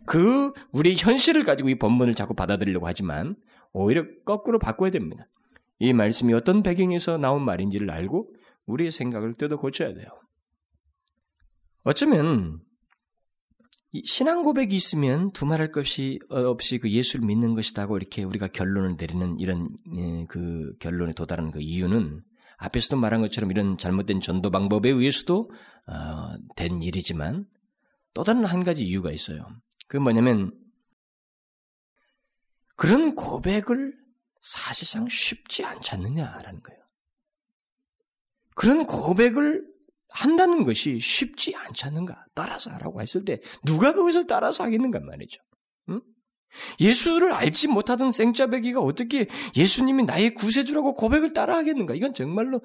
그 0.06 0.52
우리 0.72 0.96
현실을 0.96 1.44
가지고 1.44 1.68
이 1.68 1.78
본문을 1.78 2.14
자꾸 2.14 2.34
받아들이려고 2.34 2.86
하지만 2.86 3.36
오히려 3.72 4.04
거꾸로 4.24 4.58
바꿔야 4.58 4.90
됩니다. 4.90 5.26
이 5.78 5.92
말씀이 5.92 6.32
어떤 6.34 6.62
배경에서 6.62 7.18
나온 7.18 7.44
말인지를 7.44 7.90
알고 7.90 8.28
우리의 8.66 8.90
생각을 8.90 9.34
뜯어 9.34 9.56
고쳐야 9.56 9.92
돼요. 9.92 10.06
어쩌면 11.82 12.60
신앙 14.04 14.42
고백이 14.42 14.74
있으면 14.76 15.32
두말할 15.32 15.72
것이 15.72 16.20
없이 16.28 16.78
그 16.78 16.90
예수를 16.90 17.26
믿는 17.26 17.54
것이다고 17.54 17.96
이렇게 17.96 18.22
우리가 18.22 18.48
결론을 18.48 18.96
내리는 18.96 19.38
이런 19.40 19.66
예, 19.96 20.26
그 20.28 20.76
결론에 20.78 21.12
도달하는 21.12 21.50
그 21.50 21.60
이유는 21.60 22.22
앞에서도 22.58 22.96
말한 22.96 23.22
것처럼 23.22 23.50
이런 23.50 23.78
잘못된 23.78 24.20
전도 24.20 24.50
방법에 24.50 24.90
의해서도 24.90 25.50
어, 25.86 26.36
된 26.56 26.82
일이지만 26.82 27.46
또 28.14 28.22
다른 28.22 28.44
한 28.44 28.62
가지 28.62 28.84
이유가 28.84 29.10
있어요. 29.10 29.46
그 29.88 29.96
뭐냐면 29.96 30.52
그런 32.76 33.14
고백을 33.14 33.94
사실상 34.40 35.08
쉽지 35.08 35.64
않지 35.64 35.94
않느냐라는 35.94 36.62
거예요. 36.62 36.80
그런 38.54 38.86
고백을 38.86 39.69
한다는 40.10 40.64
것이 40.64 40.98
쉽지 40.98 41.54
않지 41.54 41.86
않는가? 41.86 42.24
따라서 42.34 42.70
하라고 42.72 43.00
했을 43.00 43.24
때 43.24 43.40
누가 43.64 43.92
그것을 43.92 44.26
따라서 44.26 44.64
하겠는가 44.64 45.00
말이죠. 45.00 45.40
응? 45.90 46.00
예수를 46.80 47.32
알지 47.32 47.68
못하던 47.68 48.10
생짜배기가 48.10 48.80
어떻게 48.80 49.26
예수님이 49.56 50.04
나의 50.04 50.34
구세주라고 50.34 50.94
고백을 50.94 51.32
따라 51.32 51.56
하겠는가? 51.56 51.94
이건 51.94 52.14
정말로 52.14 52.60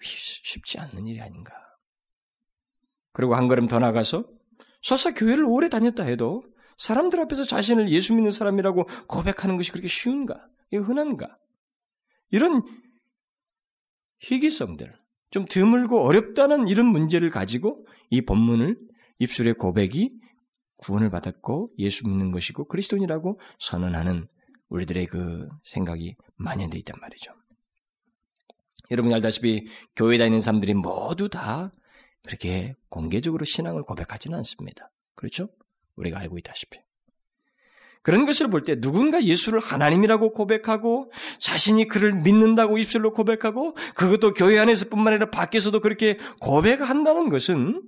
쉽지 0.00 0.78
않는 0.80 1.06
일이 1.06 1.20
아닌가. 1.20 1.52
그리고 3.12 3.36
한 3.36 3.46
걸음 3.46 3.68
더 3.68 3.78
나가서 3.78 4.24
설사 4.82 5.12
교회를 5.12 5.44
오래 5.44 5.68
다녔다 5.68 6.02
해도 6.02 6.42
사람들 6.76 7.20
앞에서 7.20 7.44
자신을 7.44 7.90
예수 7.90 8.14
믿는 8.14 8.30
사람이라고 8.32 8.84
고백하는 9.06 9.56
것이 9.56 9.70
그렇게 9.70 9.88
쉬운가? 9.88 10.44
흔한가? 10.72 11.36
이런 12.30 12.62
희귀성들, 14.18 14.92
좀 15.34 15.46
드물고 15.46 16.04
어렵다는 16.04 16.68
이런 16.68 16.86
문제를 16.86 17.28
가지고 17.28 17.84
이 18.08 18.22
본문을 18.22 18.78
입술의 19.18 19.54
고백이 19.54 20.16
구원을 20.76 21.10
받았고 21.10 21.70
예수 21.78 22.06
믿는 22.06 22.30
것이고 22.30 22.68
그리스도인이라고 22.68 23.40
선언하는 23.58 24.28
우리들의 24.68 25.06
그 25.06 25.48
생각이 25.64 26.14
만연되어 26.36 26.78
있단 26.78 27.00
말이죠. 27.00 27.32
여러분이 28.92 29.12
알다시피 29.12 29.66
교회 29.96 30.18
다니는 30.18 30.38
사람들이 30.38 30.74
모두 30.74 31.28
다 31.28 31.72
그렇게 32.22 32.76
공개적으로 32.88 33.44
신앙을 33.44 33.82
고백하지는 33.82 34.38
않습니다. 34.38 34.92
그렇죠? 35.16 35.48
우리가 35.96 36.20
알고 36.20 36.38
있다시피. 36.38 36.78
그런 38.04 38.26
것을 38.26 38.48
볼 38.48 38.62
때 38.64 38.78
누군가 38.80 39.24
예수를 39.24 39.60
하나님이라고 39.60 40.32
고백하고 40.32 41.10
자신이 41.38 41.88
그를 41.88 42.12
믿는다고 42.12 42.76
입술로 42.78 43.12
고백하고 43.12 43.74
그것도 43.94 44.34
교회 44.34 44.58
안에서뿐만 44.58 45.14
아니라 45.14 45.30
밖에서도 45.30 45.80
그렇게 45.80 46.18
고백한다는 46.40 47.30
것은 47.30 47.82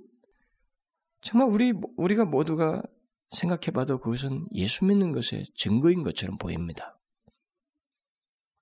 정말 1.21 1.49
우리 1.49 1.73
우리가 1.97 2.25
모두가 2.25 2.81
생각해봐도 3.29 3.99
그것은 3.99 4.47
예수 4.55 4.85
믿는 4.85 5.11
것의 5.11 5.45
증거인 5.55 6.03
것처럼 6.03 6.37
보입니다. 6.37 6.99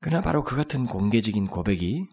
그러나 0.01 0.21
바로 0.21 0.43
그 0.43 0.57
같은 0.57 0.85
공개적인 0.85 1.47
고백이 1.47 2.05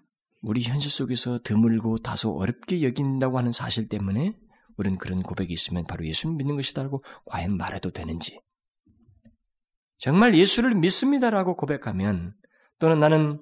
우리 0.43 0.63
현실 0.63 0.91
속에서 0.91 1.41
드물고 1.43 1.99
다소 1.99 2.33
어렵게 2.37 2.83
여긴다고 2.83 3.39
하는 3.39 3.51
사실 3.51 3.89
때문에 3.89 4.37
우리는 4.77 4.99
그런 4.99 5.23
고백이 5.23 5.53
있으면 5.53 5.85
바로 5.85 6.07
예수 6.07 6.29
믿는 6.29 6.55
것이다라고 6.57 7.03
과연 7.25 7.57
말해도 7.57 7.91
되는지 7.91 8.41
정말 10.03 10.35
예수를 10.35 10.75
믿습니다라고 10.75 11.55
고백하면 11.55 12.35
또는 12.81 12.99
나는 12.99 13.41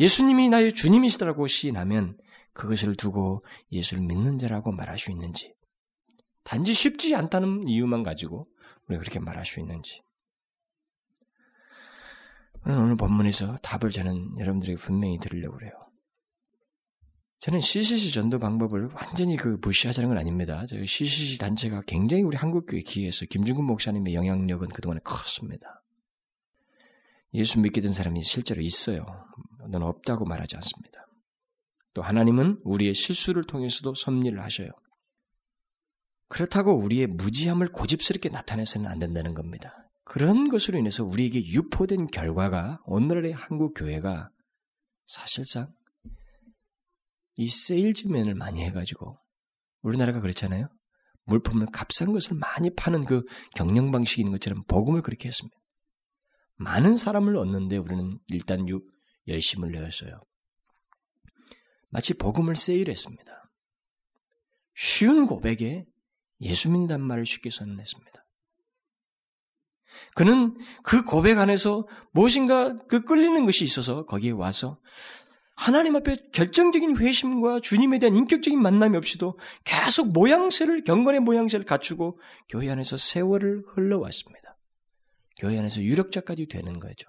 예수님이 0.00 0.48
나의 0.48 0.72
주님이시다라고 0.72 1.46
시인하면 1.46 2.16
그것을 2.52 2.96
두고 2.96 3.42
예수를 3.70 4.02
믿는 4.04 4.40
자라고 4.40 4.72
말할 4.72 4.98
수 4.98 5.12
있는지 5.12 5.54
단지 6.42 6.74
쉽지 6.74 7.14
않다는 7.14 7.68
이유만 7.68 8.02
가지고 8.02 8.44
우리가 8.88 9.02
그렇게 9.02 9.20
말할 9.20 9.46
수 9.46 9.60
있는지 9.60 10.02
오늘 12.66 12.96
본문에서 12.96 13.58
답을 13.62 13.92
저는 13.92 14.36
여러분들에게 14.40 14.80
분명히 14.80 15.20
드리려고 15.20 15.58
그래요. 15.58 15.70
저는 17.38 17.60
CCC 17.60 18.12
전도 18.12 18.40
방법을 18.40 18.88
완전히 18.94 19.36
그 19.36 19.58
무시하자는 19.62 20.08
건 20.08 20.18
아닙니다. 20.18 20.66
저희 20.66 20.88
CCC 20.88 21.38
단체가 21.38 21.82
굉장히 21.86 22.24
우리 22.24 22.36
한국교회 22.36 22.80
기회에서 22.80 23.26
김중근 23.26 23.64
목사님의 23.64 24.12
영향력은 24.14 24.70
그동안에 24.70 25.02
컸습니다. 25.04 25.79
예수 27.34 27.60
믿게 27.60 27.80
된 27.80 27.92
사람이 27.92 28.22
실제로 28.22 28.60
있어요. 28.62 29.06
너는 29.68 29.86
없다고 29.86 30.24
말하지 30.24 30.56
않습니다. 30.56 31.06
또 31.94 32.02
하나님은 32.02 32.60
우리의 32.64 32.94
실수를 32.94 33.44
통해서도 33.44 33.94
섭리를 33.94 34.40
하셔요. 34.40 34.68
그렇다고 36.28 36.76
우리의 36.76 37.08
무지함을 37.08 37.72
고집스럽게 37.72 38.28
나타내서는 38.28 38.88
안 38.88 38.98
된다는 38.98 39.34
겁니다. 39.34 39.74
그런 40.04 40.48
것으로 40.48 40.78
인해서 40.78 41.04
우리에게 41.04 41.44
유포된 41.44 42.08
결과가 42.08 42.80
오늘의 42.84 43.32
한국 43.32 43.74
교회가 43.74 44.30
사실상 45.06 45.68
이 47.36 47.48
세일즈맨을 47.48 48.34
많이 48.34 48.62
해가지고 48.64 49.14
우리나라가 49.82 50.20
그렇잖아요. 50.20 50.66
물품을 51.24 51.66
값싼 51.72 52.12
것을 52.12 52.36
많이 52.36 52.74
파는 52.74 53.04
그 53.04 53.22
경영 53.54 53.90
방식인 53.90 54.30
것처럼 54.30 54.64
복음을 54.66 55.02
그렇게 55.02 55.28
했습니다. 55.28 55.56
많은 56.60 56.96
사람을 56.96 57.36
얻는데 57.36 57.78
우리는 57.78 58.18
일단 58.28 58.68
유, 58.68 58.82
열심을 59.26 59.72
내었어요. 59.72 60.20
마치 61.88 62.14
복음을 62.14 62.54
세일했습니다. 62.54 63.50
쉬운 64.74 65.26
고백에 65.26 65.86
예수 66.42 66.70
믿는다는 66.70 67.06
말을 67.06 67.24
쉽게 67.24 67.50
선언했습니다. 67.50 68.10
그는 70.14 70.56
그 70.84 71.02
고백 71.02 71.38
안에서 71.38 71.86
무엇인가 72.12 72.78
그 72.86 73.04
끌리는 73.04 73.44
것이 73.46 73.64
있어서 73.64 74.04
거기에 74.04 74.30
와서 74.30 74.78
하나님 75.56 75.96
앞에 75.96 76.16
결정적인 76.32 76.96
회심과 76.98 77.60
주님에 77.60 77.98
대한 77.98 78.14
인격적인 78.14 78.60
만남이 78.60 78.96
없이도 78.96 79.38
계속 79.64 80.12
모양새를 80.12 80.84
경건의 80.84 81.20
모양새를 81.20 81.64
갖추고 81.64 82.18
교회 82.48 82.70
안에서 82.70 82.96
세월을 82.96 83.64
흘러왔습니다. 83.74 84.39
교회 85.40 85.58
안에서 85.58 85.80
유력자까지 85.80 86.46
되는 86.46 86.78
거죠. 86.78 87.08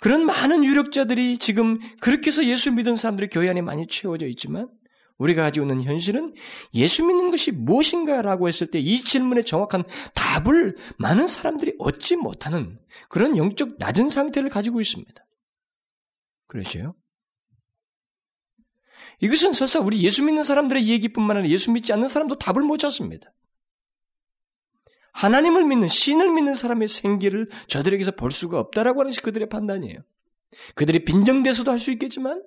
그런 0.00 0.24
많은 0.24 0.64
유력자들이 0.64 1.38
지금 1.38 1.78
그렇게 2.00 2.28
해서 2.28 2.44
예수 2.44 2.72
믿은 2.72 2.96
사람들이 2.96 3.28
교회 3.28 3.48
안에 3.48 3.62
많이 3.62 3.86
채워져 3.86 4.26
있지만 4.26 4.68
우리가 5.18 5.42
가지고 5.42 5.66
있는 5.66 5.82
현실은 5.82 6.34
예수 6.74 7.04
믿는 7.04 7.30
것이 7.30 7.50
무엇인가라고 7.50 8.48
했을 8.48 8.66
때 8.70 8.78
이 8.78 9.00
질문에 9.00 9.42
정확한 9.42 9.84
답을 10.14 10.76
많은 10.98 11.26
사람들이 11.26 11.74
얻지 11.78 12.16
못하는 12.16 12.78
그런 13.08 13.36
영적 13.36 13.76
낮은 13.78 14.08
상태를 14.08 14.50
가지고 14.50 14.80
있습니다. 14.80 15.26
그렇죠? 16.46 16.94
이것은 19.20 19.52
설사 19.52 19.80
우리 19.80 20.02
예수 20.02 20.22
믿는 20.22 20.42
사람들의 20.42 20.86
얘기뿐만 20.86 21.38
아니라 21.38 21.52
예수 21.52 21.70
믿지 21.70 21.92
않는 21.92 22.08
사람도 22.08 22.38
답을 22.38 22.62
못 22.62 22.78
찾습니다. 22.78 23.32
하나님을 25.16 25.64
믿는 25.64 25.88
신을 25.88 26.30
믿는 26.32 26.54
사람의 26.54 26.88
생기를 26.88 27.48
저들에게서 27.68 28.12
볼 28.12 28.30
수가 28.30 28.60
없다라고 28.60 29.00
하는 29.00 29.10
것이 29.10 29.22
그들의 29.22 29.48
판단이에요. 29.48 29.98
그들이 30.74 31.04
빈정돼서도 31.04 31.70
할 31.70 31.78
수 31.78 31.90
있겠지만 31.92 32.42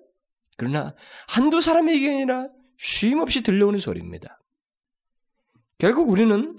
그러나 0.58 0.94
한두 1.28 1.62
사람에게 1.62 2.14
아니라 2.14 2.48
쉼없이 2.78 3.42
들려오는 3.42 3.80
소리입니다. 3.80 4.38
결국 5.78 6.10
우리는 6.10 6.56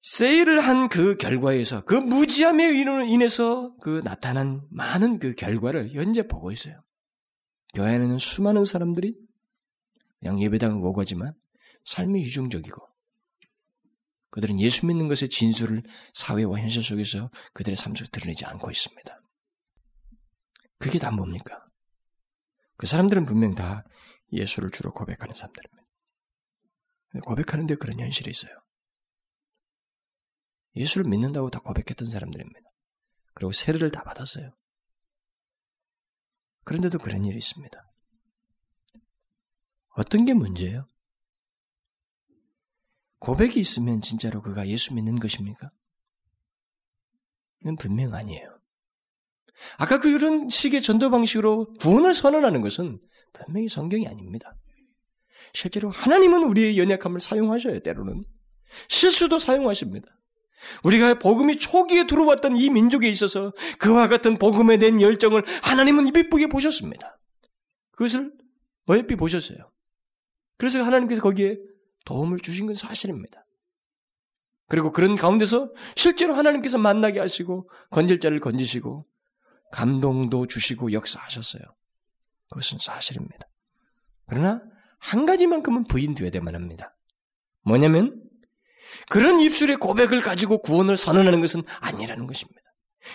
세일을 0.00 0.60
한 0.60 0.88
그 0.88 1.16
결과에서 1.16 1.84
그 1.84 1.94
무지함에 1.94 2.70
인해서 3.08 3.74
그 3.80 4.02
나타난 4.04 4.62
많은 4.70 5.18
그 5.18 5.34
결과를 5.34 5.90
현재 5.92 6.26
보고 6.26 6.50
있어요. 6.52 6.74
교회 7.74 7.94
안에는 7.94 8.18
수많은 8.18 8.64
사람들이 8.64 9.14
그냥 10.20 10.40
예배당을 10.40 10.84
오고 10.84 11.00
하지만 11.00 11.34
삶이 11.84 12.20
이중적이고 12.22 12.87
그들은 14.30 14.60
예수 14.60 14.86
믿는 14.86 15.08
것의 15.08 15.30
진술을 15.30 15.82
사회와 16.14 16.58
현실 16.58 16.82
속에서 16.82 17.30
그들의 17.54 17.76
삶 17.76 17.94
속에 17.94 18.10
드러내지 18.10 18.44
않고 18.44 18.70
있습니다. 18.70 19.20
그게 20.78 20.98
다 20.98 21.10
뭡니까? 21.10 21.58
그 22.76 22.86
사람들은 22.86 23.26
분명 23.26 23.54
다 23.54 23.84
예수를 24.32 24.70
주로 24.70 24.92
고백하는 24.92 25.34
사람들입니다. 25.34 25.82
고백하는데 27.24 27.74
그런 27.76 27.98
현실이 27.98 28.30
있어요. 28.30 28.52
예수를 30.76 31.08
믿는다고 31.08 31.50
다 31.50 31.60
고백했던 31.60 32.08
사람들입니다. 32.10 32.60
그리고 33.34 33.52
세례를 33.52 33.90
다 33.90 34.04
받았어요. 34.04 34.54
그런데도 36.64 36.98
그런 36.98 37.24
일이 37.24 37.38
있습니다. 37.38 37.82
어떤 39.96 40.24
게 40.24 40.34
문제예요? 40.34 40.84
고백이 43.18 43.58
있으면 43.58 44.00
진짜로 44.00 44.42
그가 44.42 44.68
예수 44.68 44.94
믿는 44.94 45.18
것입니까? 45.18 45.68
이건 47.60 47.76
분명 47.76 48.14
아니에요. 48.14 48.58
아까 49.76 49.98
그런 49.98 50.48
식의 50.48 50.82
전도 50.82 51.10
방식으로 51.10 51.72
구원을 51.80 52.14
선언하는 52.14 52.60
것은 52.60 52.98
분명히 53.32 53.68
성경이 53.68 54.06
아닙니다. 54.06 54.54
실제로 55.52 55.90
하나님은 55.90 56.44
우리의 56.44 56.78
연약함을 56.78 57.20
사용하셔요, 57.20 57.80
때로는. 57.80 58.24
실수도 58.88 59.38
사용하십니다. 59.38 60.06
우리가 60.84 61.18
복음이 61.18 61.56
초기에 61.56 62.06
들어왔던 62.06 62.56
이 62.56 62.70
민족에 62.70 63.08
있어서 63.08 63.52
그와 63.78 64.08
같은 64.08 64.38
복음에 64.38 64.76
대한 64.76 65.00
열정을 65.00 65.44
하나님은 65.62 66.08
이쁘게 66.08 66.48
보셨습니다. 66.48 67.18
그것을 67.92 68.32
어여삐 68.88 69.16
보셨어요. 69.16 69.58
그래서 70.56 70.82
하나님께서 70.82 71.22
거기에 71.22 71.56
도움을 72.08 72.40
주신 72.40 72.66
건 72.66 72.74
사실입니다. 72.74 73.44
그리고 74.66 74.92
그런 74.92 75.14
가운데서 75.14 75.70
실제로 75.94 76.34
하나님께서 76.34 76.78
만나게 76.78 77.20
하시고 77.20 77.64
건질 77.90 78.18
자를 78.18 78.40
건지시고 78.40 79.02
감동도 79.72 80.46
주시고 80.46 80.92
역사하셨어요. 80.92 81.62
그것은 82.48 82.78
사실입니다. 82.78 83.46
그러나 84.26 84.62
한 84.98 85.26
가지만큼은 85.26 85.86
부인되어야 85.86 86.30
되만 86.30 86.54
합니다. 86.54 86.94
뭐냐면 87.62 88.22
그런 89.10 89.38
입술의 89.38 89.76
고백을 89.76 90.22
가지고 90.22 90.62
구원을 90.62 90.96
선언하는 90.96 91.42
것은 91.42 91.62
아니라는 91.80 92.26
것입니다. 92.26 92.60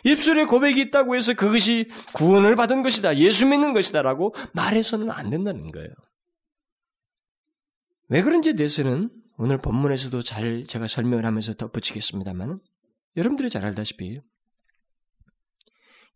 입술에 0.03 0.45
고백이 0.45 0.79
있다고 0.81 1.15
해서 1.15 1.33
그것이 1.33 1.89
구원을 2.15 2.55
받은 2.55 2.83
것이다. 2.83 3.17
예수 3.17 3.47
믿는 3.47 3.73
것이다라고 3.73 4.35
말해서는 4.53 5.09
안 5.09 5.31
된다는 5.31 5.71
거예요. 5.71 5.89
왜 8.09 8.21
그런지에 8.21 8.53
대해서는 8.53 9.09
오늘 9.37 9.59
본문에서도 9.59 10.21
잘 10.21 10.63
제가 10.63 10.87
설명을 10.87 11.25
하면서 11.25 11.53
덧붙이겠습니다만 11.53 12.59
여러분들이 13.17 13.49
잘 13.49 13.65
알다시피 13.65 14.19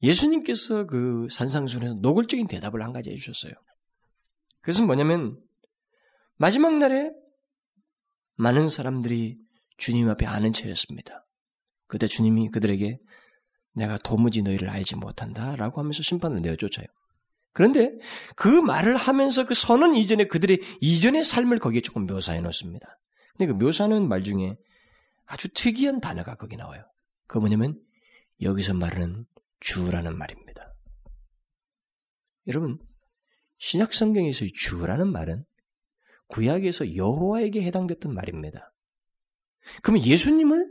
예수님께서 0.04 0.86
그 0.86 1.28
산상순에서 1.32 1.96
노골적인 1.96 2.48
대답을 2.48 2.84
한 2.84 2.94
가지 2.94 3.10
해주셨어요. 3.10 3.54
그것은 4.62 4.86
뭐냐면 4.86 5.40
마지막 6.36 6.78
날에 6.78 7.12
많은 8.36 8.70
사람들이 8.70 9.38
주님 9.78 10.08
앞에 10.10 10.26
아는 10.26 10.54
채였습니다. 10.54 11.24
그때 11.88 12.08
주님이 12.08 12.50
그들에게 12.50 13.00
내가 13.74 13.98
도무지 13.98 14.42
너희를 14.42 14.70
알지 14.70 14.96
못한다 14.98 15.56
라고 15.56 15.80
하면서 15.82 16.04
심판을 16.04 16.42
내어 16.42 16.56
쫓아요. 16.56 16.86
그런데 17.58 17.90
그 18.36 18.48
말을 18.48 18.96
하면서 18.96 19.44
그 19.44 19.56
선언 19.56 19.96
이전에 19.96 20.26
그들의 20.26 20.60
이전의 20.80 21.24
삶을 21.24 21.58
거기에 21.58 21.82
조금 21.82 22.06
묘사해 22.06 22.40
놓습니다. 22.42 23.00
근데 23.36 23.52
그 23.52 23.58
묘사하는 23.58 24.08
말 24.08 24.24
중에 24.24 24.56
아주 25.26 25.48
특이한 25.52 26.00
단어가 26.00 26.36
거기 26.36 26.56
나와요. 26.56 26.84
그 27.26 27.40
뭐냐면 27.40 27.82
여기서 28.44 28.76
말하는 28.76 29.26
주라는 29.60 30.16
말입니다. 30.16 30.76
여러분, 32.46 32.78
신약 33.58 33.92
성경에서의 33.92 34.52
주라는 34.54 35.12
말은 35.12 35.42
구약에서 36.28 36.96
여호와에게 36.96 37.64
해당됐던 37.64 38.14
말입니다. 38.14 38.72
그러면 39.82 40.06
예수님을 40.06 40.68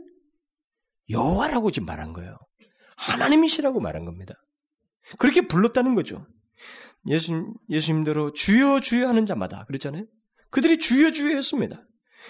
여호와라고 1.09 1.69
지금 1.71 1.85
말한 1.85 2.13
거예요. 2.13 2.37
하나님이시라고 2.95 3.81
말한 3.81 4.05
겁니다. 4.05 4.35
그렇게 5.17 5.41
불렀다는 5.49 5.93
거죠. 5.93 6.25
예수, 7.07 7.53
예수님대로 7.69 8.33
주여 8.33 8.79
주여 8.79 9.07
하는 9.07 9.25
자마다 9.25 9.65
그랬잖아요. 9.65 10.03
그들이 10.49 10.77
주여 10.79 11.11
주여 11.11 11.35
했습니다. 11.35 11.83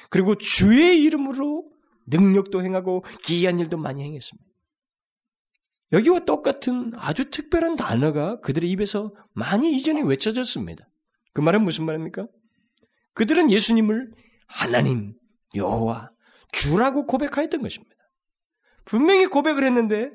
그리고 0.10 0.36
주의 0.36 1.02
이름으로 1.04 1.70
능력도 2.08 2.64
행하고 2.64 3.04
기이한 3.24 3.60
일도 3.60 3.78
많이 3.78 4.04
행했습니다. 4.04 4.48
여기와 5.94 6.20
똑같은 6.20 6.92
아주 6.96 7.30
특별한 7.30 7.76
단어가 7.76 8.40
그들의 8.42 8.70
입에서 8.72 9.14
많이 9.34 9.76
이전에 9.76 10.02
외쳐졌습니다. 10.02 10.88
그 11.34 11.42
말은 11.42 11.64
무슨 11.64 11.86
말입니까? 11.86 12.28
그들은 13.14 13.52
예수님을 13.52 14.12
하나님, 14.48 15.14
여호와, 15.56 16.12
주라고 16.52 17.06
고백하였던 17.06 17.62
것입니다. 17.62 17.96
분명히 18.86 19.28
고백을 19.28 19.64
했는데 19.64 20.10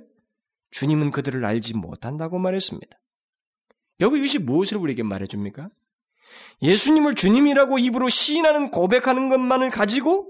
주님은 0.71 1.11
그들을 1.11 1.45
알지 1.45 1.75
못한다고 1.75 2.39
말했습니다. 2.39 3.02
여러분 4.03 4.19
이것이 4.19 4.39
무엇을 4.39 4.77
우리에게 4.79 5.03
말해줍니까? 5.05 5.69
예수님을 6.61 7.15
주님이라고 7.15 7.79
입으로 7.79 8.09
시인하는 8.09 8.71
고백하는 8.71 9.29
것만을 9.29 9.71
가지고 9.71 10.29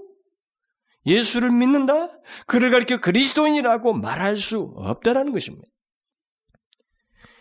예수를 1.05 1.51
믿는다? 1.51 2.09
그를 2.45 2.71
가리켜 2.71 2.99
그리스도인이라고 3.01 3.93
말할 3.93 4.37
수 4.37 4.73
없다라는 4.75 5.33
것입니다. 5.33 5.67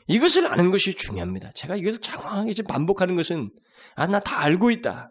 이것을 0.09 0.47
아는 0.47 0.71
것이 0.71 0.95
중요합니다. 0.95 1.53
제가 1.53 1.77
이것을 1.77 2.01
장황하게 2.01 2.55
반복하는 2.69 3.15
것은 3.15 3.51
아 3.95 4.07
나 4.07 4.19
다 4.21 4.41
알고 4.41 4.71
있다. 4.71 5.09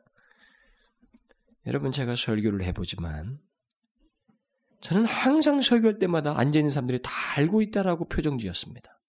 여러분 1.67 1.91
제가 1.91 2.15
설교를 2.15 2.63
해보지만 2.63 3.39
저는 4.81 5.05
항상 5.05 5.61
설교할 5.61 5.99
때마다 5.99 6.37
앉아있는 6.37 6.71
사람들이 6.71 7.01
다 7.03 7.11
알고 7.35 7.61
있다라고 7.61 8.07
표정 8.07 8.37
지었습니다. 8.39 8.99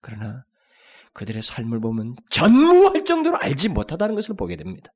그러나 0.00 0.44
그들의 1.14 1.42
삶을 1.42 1.80
보면 1.80 2.16
전무할 2.30 3.04
정도로 3.04 3.38
알지 3.38 3.70
못하다는 3.70 4.14
것을 4.14 4.36
보게 4.36 4.56
됩니다. 4.56 4.92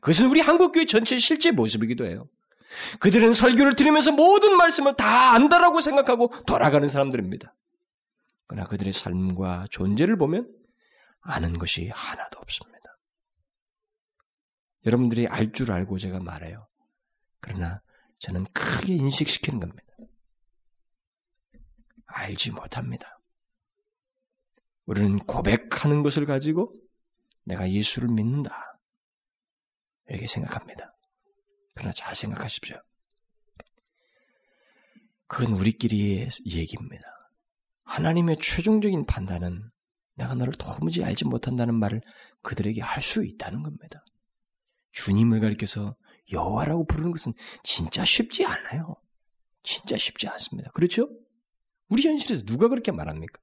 그것은 0.00 0.28
우리 0.28 0.40
한국교회 0.40 0.86
전체의 0.86 1.20
실제 1.20 1.52
모습이기도 1.52 2.06
해요. 2.06 2.26
그들은 2.98 3.32
설교를 3.32 3.76
들으면서 3.76 4.10
모든 4.10 4.56
말씀을 4.56 4.96
다 4.96 5.32
안다라고 5.32 5.80
생각하고 5.80 6.28
돌아가는 6.46 6.86
사람들입니다. 6.86 7.54
그러나 8.46 8.66
그들의 8.66 8.92
삶과 8.92 9.66
존재를 9.70 10.18
보면 10.18 10.52
아는 11.20 11.58
것이 11.58 11.88
하나도 11.88 12.38
없습니다. 12.40 12.74
여러분들이 14.84 15.28
알 15.28 15.52
줄 15.52 15.72
알고 15.72 15.98
제가 15.98 16.18
말해요. 16.18 16.66
그러나 17.40 17.80
저는 18.18 18.44
크게 18.52 18.94
인식시키는 18.94 19.60
겁니다. 19.60 19.82
알지 22.06 22.50
못합니다. 22.50 23.13
우리는 24.86 25.18
고백하는 25.18 26.02
것을 26.02 26.24
가지고 26.24 26.74
내가 27.44 27.70
예수를 27.70 28.08
믿는다. 28.08 28.78
이렇게 30.08 30.26
생각합니다. 30.26 30.90
그러나 31.74 31.92
잘 31.92 32.14
생각하십시오. 32.14 32.76
그건 35.26 35.54
우리끼리의 35.54 36.28
얘기입니다. 36.46 37.04
하나님의 37.84 38.38
최종적인 38.40 39.04
판단은 39.06 39.68
내가 40.16 40.34
너를 40.34 40.52
도무지 40.58 41.02
알지 41.02 41.24
못한다는 41.24 41.74
말을 41.74 42.00
그들에게 42.42 42.80
할 42.80 43.02
수 43.02 43.24
있다는 43.24 43.62
겁니다. 43.62 44.00
주님을 44.92 45.40
가리켜서 45.40 45.96
여호와라고 46.30 46.86
부르는 46.86 47.10
것은 47.10 47.32
진짜 47.62 48.04
쉽지 48.04 48.44
않아요. 48.44 48.94
진짜 49.62 49.96
쉽지 49.96 50.28
않습니다. 50.28 50.70
그렇죠? 50.70 51.08
우리 51.88 52.06
현실에서 52.06 52.44
누가 52.44 52.68
그렇게 52.68 52.92
말합니까? 52.92 53.40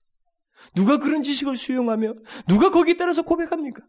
누가 0.76 0.98
그런 0.98 1.24
지식을 1.24 1.56
수용하며 1.56 2.14
누가 2.48 2.70
거기에 2.70 2.98
따라서 2.98 3.22
고백합니까? 3.24 3.84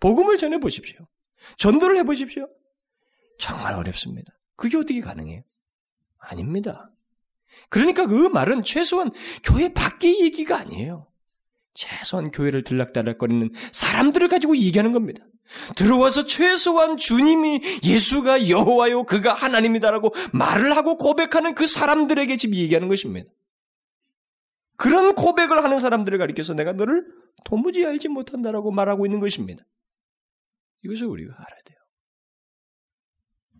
복음을 0.00 0.36
전해 0.36 0.58
보십시오. 0.58 0.98
전도를 1.58 1.96
해 1.98 2.02
보십시오. 2.04 2.48
정말 3.38 3.74
어렵습니다. 3.74 4.32
그게 4.56 4.76
어떻게 4.76 5.00
가능해요? 5.00 5.42
아닙니다. 6.18 6.90
그러니까 7.68 8.06
그 8.06 8.28
말은 8.28 8.62
최소한 8.62 9.10
교회 9.42 9.72
밖의 9.72 10.20
얘기가 10.20 10.56
아니에요. 10.58 11.06
최소한 11.74 12.30
교회를 12.30 12.62
들락달락거리는 12.62 13.50
사람들을 13.72 14.28
가지고 14.28 14.56
얘기하는 14.56 14.92
겁니다. 14.92 15.24
들어와서 15.74 16.24
최소한 16.24 16.96
주님이 16.96 17.60
예수가 17.82 18.48
여호와요 18.48 19.04
그가 19.04 19.34
하나님이다라고 19.34 20.14
말을 20.32 20.76
하고 20.76 20.96
고백하는 20.96 21.54
그 21.54 21.66
사람들에게 21.66 22.36
지금 22.36 22.56
얘기하는 22.56 22.88
것입니다. 22.88 23.30
그런 24.82 25.14
고백을 25.14 25.62
하는 25.62 25.78
사람들을 25.78 26.18
가리켜서 26.18 26.54
내가 26.54 26.72
너를 26.72 27.06
도무지 27.44 27.86
알지 27.86 28.08
못한다라고 28.08 28.72
말하고 28.72 29.06
있는 29.06 29.20
것입니다. 29.20 29.64
이것을 30.82 31.06
우리가 31.06 31.32
알아야 31.32 31.62
돼요. 31.64 31.78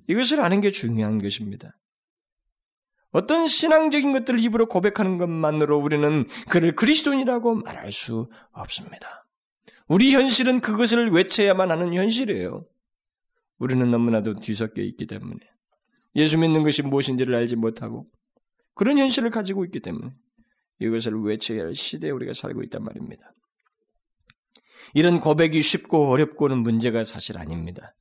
이것을 0.09 0.41
아는 0.41 0.61
게 0.61 0.73
중요한 0.73 1.23
것입니다. 1.23 1.79
어떤 3.13 3.47
신앙적인 3.47 4.13
것들을 4.13 4.41
입으로 4.41 4.67
고백하는 4.67 5.19
것만으로 5.19 5.79
우리는 5.79 6.27
그를 6.51 6.73
그리스도인이라고 6.73 7.55
말할 7.55 7.93
수 7.93 8.29
없습니다. 8.51 9.25
우리 9.87 10.13
현실은 10.13 10.61
그것을 10.61 11.13
외쳐야만 11.13 11.71
하는 11.71 11.95
현실이에요. 11.95 12.65
우리는 13.59 13.89
너무나도 13.89 14.41
뒤섞여 14.41 14.83
있기 14.83 15.07
때문에 15.07 15.39
예수 16.17 16.37
믿는 16.37 16.65
것이 16.65 16.83
무엇인지를 16.83 17.33
알지 17.33 17.55
못하고 17.55 18.07
그런 18.75 18.99
현실을 18.99 19.31
가지고 19.31 19.65
있기 19.65 19.79
때문에 19.79 20.13
이것을 20.83 21.23
외쳐야 21.23 21.62
할 21.62 21.75
시대에 21.75 22.11
우리가 22.11 22.33
살고 22.35 22.62
있단 22.64 22.83
말입니다. 22.83 23.33
이런 24.95 25.21
고백이 25.21 25.62
쉽고 25.62 26.11
어렵고는 26.11 26.59
문제가 26.59 27.05
사실 27.05 27.38
아닙니다. 27.38 27.95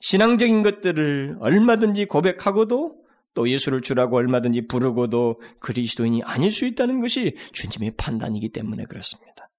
신앙적인 0.00 0.62
것들을 0.62 1.38
얼마든지 1.40 2.06
고백하고도 2.06 3.04
또 3.34 3.48
예수를 3.48 3.80
주라고 3.80 4.16
얼마든지 4.16 4.66
부르고도 4.66 5.40
그리스도인이 5.60 6.22
아닐 6.24 6.50
수 6.50 6.66
있다는 6.66 7.00
것이 7.00 7.36
주님의 7.52 7.96
판단이기 7.96 8.50
때문에 8.50 8.84
그렇습니다. 8.84 9.50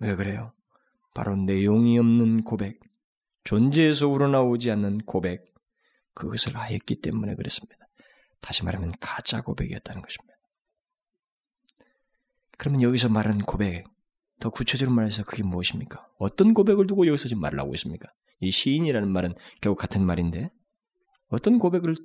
왜 0.00 0.14
그래요? 0.16 0.52
바로 1.14 1.36
내용이 1.36 1.98
없는 1.98 2.42
고백, 2.44 2.80
존재에서 3.44 4.08
우러나오지 4.08 4.70
않는 4.70 4.98
고백, 5.06 5.44
그것을 6.14 6.56
하였기 6.56 7.00
때문에 7.00 7.34
그렇습니다. 7.34 7.76
다시 8.40 8.64
말하면 8.64 8.92
가짜 9.00 9.40
고백이었다는 9.40 10.02
것입니다. 10.02 10.31
그러면 12.58 12.82
여기서 12.82 13.08
말하는 13.08 13.40
고백, 13.40 13.84
더 14.40 14.50
구체적으로 14.50 14.94
말해서 14.94 15.24
그게 15.24 15.42
무엇입니까? 15.42 16.04
어떤 16.18 16.52
고백을 16.54 16.86
두고 16.86 17.06
여기서 17.06 17.28
지금 17.28 17.40
말을 17.42 17.60
하고 17.60 17.74
있습니까? 17.74 18.08
이 18.40 18.50
시인이라는 18.50 19.08
말은 19.08 19.34
결국 19.60 19.78
같은 19.78 20.04
말인데 20.04 20.50
어떤 21.28 21.58
고백을 21.58 21.96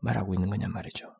말하고 0.00 0.34
있는 0.34 0.50
거냐 0.50 0.68
말이죠. 0.68 1.14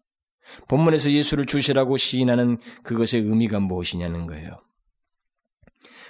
본문에서 0.68 1.10
예수를 1.12 1.46
주시라고 1.46 1.96
시인하는 1.96 2.58
그것의 2.82 3.22
의미가 3.22 3.60
무엇이냐는 3.60 4.26
거예요. 4.26 4.60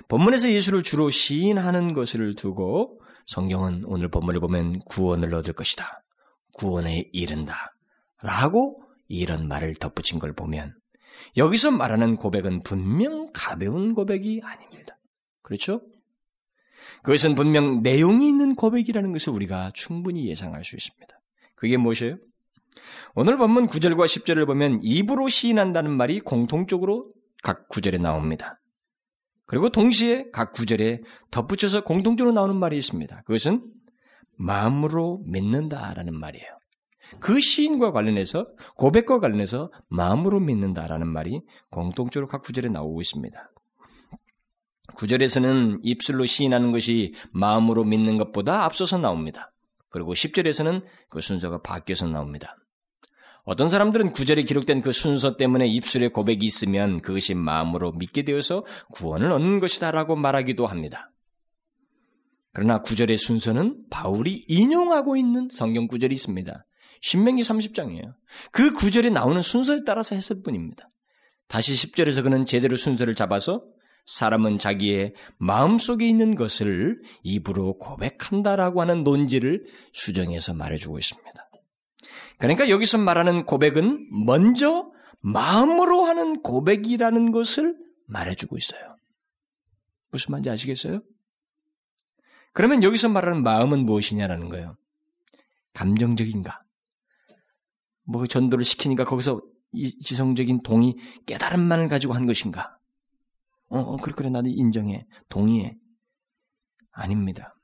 본문에서 0.08 0.50
예수를 0.50 0.82
주로 0.82 1.10
시인하는 1.10 1.92
것을 1.92 2.34
두고 2.34 3.00
성경은 3.26 3.82
오늘 3.84 4.08
본문을 4.08 4.40
보면 4.40 4.80
구원을 4.86 5.34
얻을 5.34 5.52
것이다. 5.52 6.02
구원에 6.54 7.08
이른다. 7.12 7.74
라고 8.22 8.82
이런 9.08 9.48
말을 9.48 9.74
덧붙인 9.74 10.18
걸 10.18 10.32
보면 10.32 10.74
여기서 11.36 11.70
말하는 11.70 12.16
고백은 12.16 12.62
분명 12.62 13.26
가벼운 13.32 13.94
고백이 13.94 14.40
아닙니다. 14.44 14.98
그렇죠? 15.42 15.80
그것은 17.02 17.34
분명 17.34 17.82
내용이 17.82 18.28
있는 18.28 18.54
고백이라는 18.54 19.12
것을 19.12 19.32
우리가 19.32 19.70
충분히 19.74 20.28
예상할 20.28 20.64
수 20.64 20.76
있습니다. 20.76 21.14
그게 21.54 21.76
무엇이에요? 21.76 22.16
오늘 23.14 23.36
본문 23.36 23.68
9절과 23.68 24.06
10절을 24.06 24.46
보면 24.46 24.80
입으로 24.82 25.28
시인한다는 25.28 25.90
말이 25.90 26.20
공통적으로 26.20 27.12
각 27.42 27.68
구절에 27.68 27.98
나옵니다. 27.98 28.56
그리고 29.46 29.68
동시에 29.68 30.30
각 30.32 30.52
구절에 30.52 30.98
덧붙여서 31.30 31.84
공통적으로 31.84 32.32
나오는 32.32 32.56
말이 32.56 32.78
있습니다. 32.78 33.22
그것은 33.22 33.62
마음으로 34.36 35.22
믿는다라는 35.26 36.18
말이에요. 36.18 36.61
그 37.20 37.40
시인과 37.40 37.92
관련해서 37.92 38.46
고백과 38.76 39.20
관련해서 39.20 39.70
마음으로 39.88 40.40
믿는다라는 40.40 41.08
말이 41.08 41.40
공통적으로 41.70 42.28
각 42.28 42.42
구절에 42.42 42.68
나오고 42.68 43.00
있습니다. 43.00 43.50
구절에서는 44.94 45.80
입술로 45.82 46.26
시인하는 46.26 46.72
것이 46.72 47.14
마음으로 47.32 47.84
믿는 47.84 48.18
것보다 48.18 48.64
앞서서 48.64 48.98
나옵니다. 48.98 49.50
그리고 49.88 50.14
10절에서는 50.14 50.82
그 51.08 51.20
순서가 51.20 51.62
바뀌어서 51.62 52.06
나옵니다. 52.06 52.56
어떤 53.44 53.68
사람들은 53.68 54.12
구절에 54.12 54.42
기록된 54.42 54.82
그 54.82 54.92
순서 54.92 55.36
때문에 55.36 55.66
입술에 55.66 56.08
고백이 56.08 56.46
있으면 56.46 57.00
그것이 57.00 57.34
마음으로 57.34 57.92
믿게 57.92 58.22
되어서 58.22 58.64
구원을 58.92 59.32
얻는 59.32 59.58
것이다라고 59.58 60.14
말하기도 60.16 60.66
합니다. 60.66 61.10
그러나 62.52 62.78
구절의 62.82 63.16
순서는 63.16 63.84
바울이 63.90 64.44
인용하고 64.46 65.16
있는 65.16 65.48
성경 65.50 65.88
구절이 65.88 66.14
있습니다. 66.14 66.62
신명기 67.02 67.42
30장이에요. 67.42 68.14
그 68.52 68.72
구절에 68.72 69.10
나오는 69.10 69.42
순서에 69.42 69.80
따라서 69.84 70.14
했을 70.14 70.42
뿐입니다. 70.42 70.88
다시 71.48 71.74
10절에서 71.74 72.22
그는 72.22 72.44
제대로 72.46 72.76
순서를 72.76 73.14
잡아서 73.14 73.62
사람은 74.06 74.58
자기의 74.58 75.14
마음속에 75.36 76.08
있는 76.08 76.34
것을 76.34 77.00
입으로 77.22 77.76
고백한다라고 77.78 78.80
하는 78.80 79.04
논지를 79.04 79.66
수정해서 79.92 80.54
말해주고 80.54 80.98
있습니다. 80.98 81.50
그러니까 82.38 82.68
여기서 82.68 82.98
말하는 82.98 83.44
고백은 83.44 84.08
먼저 84.24 84.90
마음으로 85.20 86.04
하는 86.04 86.40
고백이라는 86.42 87.30
것을 87.30 87.76
말해주고 88.06 88.56
있어요. 88.56 88.96
무슨 90.10 90.32
말인지 90.32 90.50
아시겠어요? 90.50 91.00
그러면 92.52 92.82
여기서 92.82 93.08
말하는 93.08 93.42
마음은 93.42 93.86
무엇이냐라는 93.86 94.48
거예요. 94.48 94.76
감정적인가? 95.74 96.60
뭐 98.04 98.26
전도를 98.26 98.64
시키니까 98.64 99.04
거기서 99.04 99.40
이 99.72 99.90
지성적인 99.98 100.62
동의, 100.62 100.96
깨달음만을 101.26 101.88
가지고 101.88 102.14
한 102.14 102.26
것인가? 102.26 102.76
어, 103.68 103.78
어 103.78 103.96
그래, 103.96 104.14
그래, 104.14 104.28
나도 104.28 104.48
인정해. 104.48 105.06
동의해. 105.28 105.76
아닙니다. 106.90 107.54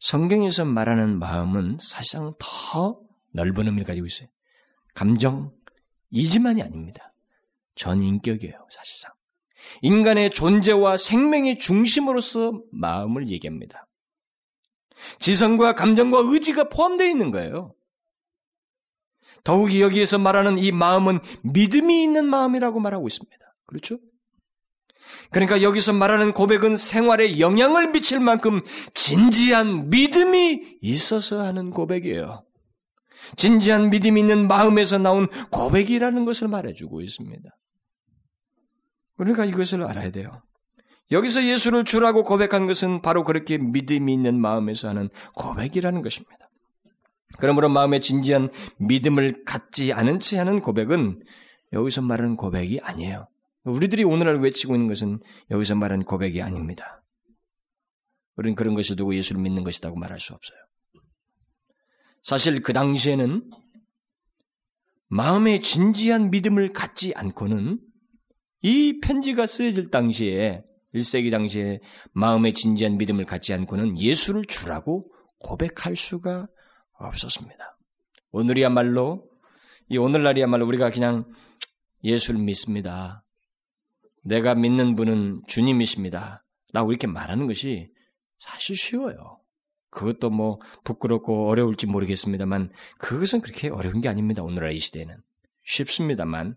성경에서 0.00 0.64
말하는 0.64 1.18
마음은 1.18 1.78
사실상 1.80 2.32
더 2.38 2.98
넓은 3.32 3.66
의미를 3.66 3.84
가지고 3.84 4.06
있어요. 4.06 4.28
감정, 4.94 5.52
이지만이 6.10 6.62
아닙니다. 6.62 7.12
전인격이에요, 7.74 8.66
사실상. 8.70 9.12
인간의 9.82 10.30
존재와 10.30 10.96
생명의 10.96 11.58
중심으로서 11.58 12.52
마음을 12.70 13.28
얘기합니다. 13.28 13.86
지성과 15.18 15.74
감정과 15.74 16.20
의지가 16.24 16.68
포함되어 16.68 17.08
있는 17.08 17.30
거예요. 17.30 17.72
더욱이 19.42 19.82
여기에서 19.82 20.18
말하는 20.18 20.58
이 20.58 20.72
마음은 20.72 21.20
믿음이 21.42 22.02
있는 22.02 22.26
마음이라고 22.26 22.80
말하고 22.80 23.06
있습니다. 23.06 23.36
그렇죠? 23.66 23.98
그러니까 25.30 25.62
여기서 25.62 25.92
말하는 25.92 26.32
고백은 26.32 26.76
생활에 26.76 27.40
영향을 27.40 27.90
미칠 27.90 28.20
만큼 28.20 28.60
진지한 28.94 29.90
믿음이 29.90 30.78
있어서 30.80 31.40
하는 31.40 31.70
고백이에요. 31.70 32.40
진지한 33.36 33.90
믿음이 33.90 34.20
있는 34.20 34.46
마음에서 34.46 34.98
나온 34.98 35.28
고백이라는 35.50 36.24
것을 36.24 36.48
말해주고 36.48 37.00
있습니다. 37.00 37.50
그러니까 39.16 39.44
이것을 39.44 39.82
알아야 39.82 40.10
돼요. 40.10 40.30
여기서 41.10 41.44
예수를 41.44 41.84
주라고 41.84 42.22
고백한 42.22 42.66
것은 42.66 43.02
바로 43.02 43.22
그렇게 43.22 43.58
믿음이 43.58 44.12
있는 44.12 44.40
마음에서 44.40 44.88
하는 44.88 45.08
고백이라는 45.34 46.02
것입니다. 46.02 46.43
그러므로 47.38 47.68
마음에 47.68 48.00
진지한 48.00 48.50
믿음을 48.78 49.44
갖지 49.44 49.92
않은 49.92 50.20
채 50.20 50.38
하는 50.38 50.60
고백은 50.60 51.22
여기서 51.72 52.02
말하는 52.02 52.36
고백이 52.36 52.80
아니에요. 52.80 53.28
우리들이 53.64 54.04
오늘날 54.04 54.36
외치고 54.40 54.74
있는 54.74 54.88
것은 54.88 55.20
여기서 55.50 55.74
말하는 55.74 56.04
고백이 56.04 56.42
아닙니다. 56.42 57.02
우리는 58.36 58.54
그런 58.54 58.74
것을 58.74 58.96
두고 58.96 59.14
예수를 59.14 59.40
믿는 59.40 59.64
것이라고 59.64 59.96
말할 59.96 60.20
수 60.20 60.34
없어요. 60.34 60.58
사실 62.22 62.62
그 62.62 62.72
당시에는 62.72 63.50
마음에 65.08 65.58
진지한 65.58 66.30
믿음을 66.30 66.72
갖지 66.72 67.12
않고는 67.14 67.80
이 68.62 69.00
편지가 69.00 69.46
쓰여질 69.46 69.90
당시에 69.90 70.62
1세기 70.94 71.30
당시에 71.30 71.80
마음에 72.12 72.52
진지한 72.52 72.96
믿음을 72.96 73.24
갖지 73.24 73.52
않고는 73.52 74.00
예수를 74.00 74.44
주라고 74.46 75.10
고백할 75.40 75.96
수가 75.96 76.46
없었습니다. 76.94 77.76
오늘이야말로 78.30 79.28
이 79.88 79.98
오늘날이야말로 79.98 80.66
우리가 80.66 80.90
그냥 80.90 81.24
예수를 82.02 82.40
믿습니다. 82.40 83.24
내가 84.22 84.54
믿는 84.54 84.94
분은 84.94 85.42
주님이십니다. 85.46 86.42
라고 86.72 86.90
이렇게 86.90 87.06
말하는 87.06 87.46
것이 87.46 87.88
사실 88.38 88.76
쉬워요. 88.76 89.40
그것도 89.90 90.30
뭐 90.30 90.58
부끄럽고 90.82 91.48
어려울지 91.48 91.86
모르겠습니다만 91.86 92.70
그것은 92.98 93.40
그렇게 93.40 93.68
어려운 93.68 94.00
게 94.00 94.08
아닙니다. 94.08 94.42
오늘날 94.42 94.72
이 94.72 94.80
시대에는. 94.80 95.16
쉽습니다만 95.64 96.54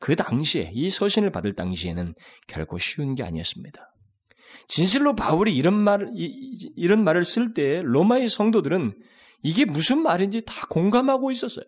그 0.00 0.16
당시에 0.16 0.70
이 0.72 0.90
서신을 0.90 1.30
받을 1.30 1.54
당시에는 1.54 2.14
결코 2.46 2.78
쉬운 2.78 3.14
게 3.14 3.22
아니었습니다. 3.24 3.92
진실로 4.68 5.14
바울이 5.14 5.54
이런 5.54 5.74
말 5.74 6.10
이런 6.14 7.04
말을 7.04 7.24
쓸 7.24 7.52
때 7.52 7.82
로마의 7.82 8.28
성도들은 8.28 8.94
이게 9.42 9.64
무슨 9.64 10.02
말인지 10.02 10.42
다 10.46 10.66
공감하고 10.68 11.30
있었어요. 11.30 11.66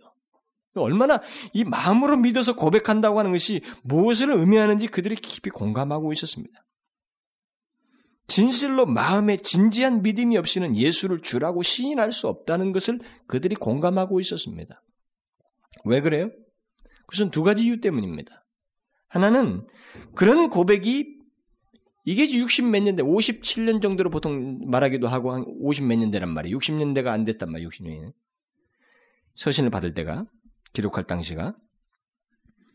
얼마나 0.74 1.20
이 1.52 1.64
마음으로 1.64 2.16
믿어서 2.16 2.54
고백한다고 2.54 3.18
하는 3.18 3.32
것이 3.32 3.60
무엇을 3.82 4.32
의미하는지 4.32 4.86
그들이 4.86 5.16
깊이 5.16 5.50
공감하고 5.50 6.12
있었습니다. 6.12 6.64
진실로 8.28 8.86
마음에 8.86 9.36
진지한 9.36 10.02
믿음이 10.02 10.36
없이는 10.36 10.76
예수를 10.76 11.20
주라고 11.20 11.62
시인할 11.64 12.12
수 12.12 12.28
없다는 12.28 12.70
것을 12.72 13.00
그들이 13.26 13.56
공감하고 13.56 14.20
있었습니다. 14.20 14.80
왜 15.84 16.00
그래요? 16.00 16.30
그것은 17.06 17.30
두 17.30 17.42
가지 17.42 17.64
이유 17.64 17.80
때문입니다. 17.80 18.40
하나는 19.08 19.66
그런 20.14 20.48
고백이 20.48 21.19
이게 22.04 22.30
60 22.30 22.66
몇 22.66 22.82
년대, 22.82 23.02
57년 23.02 23.82
정도로 23.82 24.10
보통 24.10 24.58
말하기도 24.70 25.06
하고 25.06 25.32
한 25.32 25.44
50 25.46 25.84
몇 25.84 25.96
년대란 25.96 26.30
말이에요. 26.32 26.58
60년대가 26.58 27.08
안 27.08 27.24
됐단 27.24 27.50
말이에요. 27.50 27.68
60년대. 27.68 28.12
서신을 29.34 29.70
받을 29.70 29.94
때가 29.94 30.26
기록할 30.72 31.04
당시가 31.04 31.54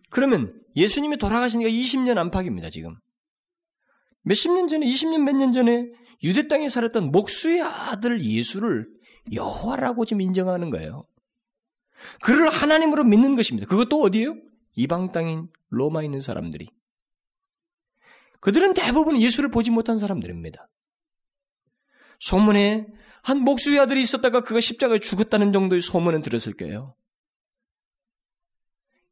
그러면 0.10 0.60
예수님이 0.76 1.18
돌아가시니까 1.18 1.70
20년 1.70 2.18
안팎입니다, 2.18 2.70
지금. 2.70 2.96
몇십 4.24 4.52
년 4.54 4.68
전에, 4.68 4.86
20년 4.86 5.24
몇 5.24 5.36
년 5.36 5.52
전에 5.52 5.92
유대 6.24 6.48
땅에 6.48 6.70
살았던 6.70 7.12
목수의 7.12 7.62
아들 7.62 8.22
예수를 8.22 8.88
여호와라고 9.34 10.06
지금 10.06 10.22
인정하는 10.22 10.70
거예요. 10.70 11.04
그를 12.22 12.50
하나님으로 12.50 13.04
믿는 13.04 13.36
것입니다. 13.36 13.68
그것도 13.68 14.02
어디에요? 14.02 14.36
이방 14.76 15.12
땅인 15.12 15.48
로마에 15.70 16.06
있는 16.06 16.22
사람들이. 16.22 16.68
그들은 18.46 18.76
대부분 18.76 19.20
예수를 19.20 19.50
보지 19.50 19.72
못한 19.72 19.98
사람들입니다. 19.98 20.68
소문에 22.20 22.86
한 23.24 23.40
목수의 23.40 23.80
아들이 23.80 24.02
있었다가 24.02 24.42
그가 24.42 24.60
십자가에 24.60 25.00
죽었다는 25.00 25.52
정도의 25.52 25.82
소문은 25.82 26.22
들었을 26.22 26.54
거예요. 26.54 26.96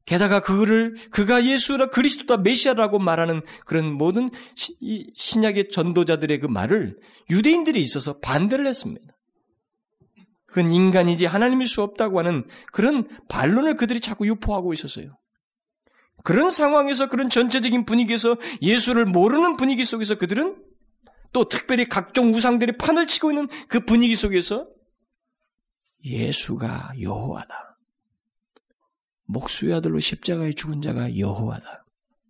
게다가 0.05 0.39
그를 0.39 0.93
그가 1.09 1.45
예수라 1.45 1.87
그리스도다 1.87 2.43
메시아라고 2.43 2.99
말하는 2.99 3.41
그런 3.65 3.91
모든 3.91 4.29
신약의 5.15 5.69
전도자들의 5.71 6.39
그 6.39 6.45
말을 6.45 6.99
유대인들이 7.31 7.81
있어서 7.81 8.19
반대를 8.19 8.67
했습니다. 8.67 9.17
그건 10.45 10.69
인간이지 10.69 11.25
하나님일 11.25 11.65
수 11.65 11.81
없다고 11.81 12.19
하는 12.19 12.45
그런 12.71 13.07
반론을 13.29 13.77
그들이 13.77 13.99
자꾸 13.99 14.27
유포하고 14.27 14.73
있었어요. 14.73 15.11
그런 16.23 16.51
상황에서 16.51 17.07
그런 17.07 17.29
전체적인 17.29 17.85
분위기에서 17.85 18.37
예수를 18.61 19.05
모르는 19.05 19.57
분위기 19.57 19.83
속에서 19.83 20.15
그들은 20.15 20.63
또 21.33 21.49
특별히 21.49 21.85
각종 21.85 22.33
우상들이 22.33 22.77
판을 22.77 23.07
치고 23.07 23.31
있는 23.31 23.47
그 23.67 23.81
분위기 23.81 24.15
속에서 24.15 24.67
예수가 26.05 26.93
여호와다. 27.01 27.77
목수의 29.25 29.73
아들로 29.73 29.99
십자가에 29.99 30.53
죽은 30.53 30.81
자가 30.81 31.17
여호와다. 31.17 31.85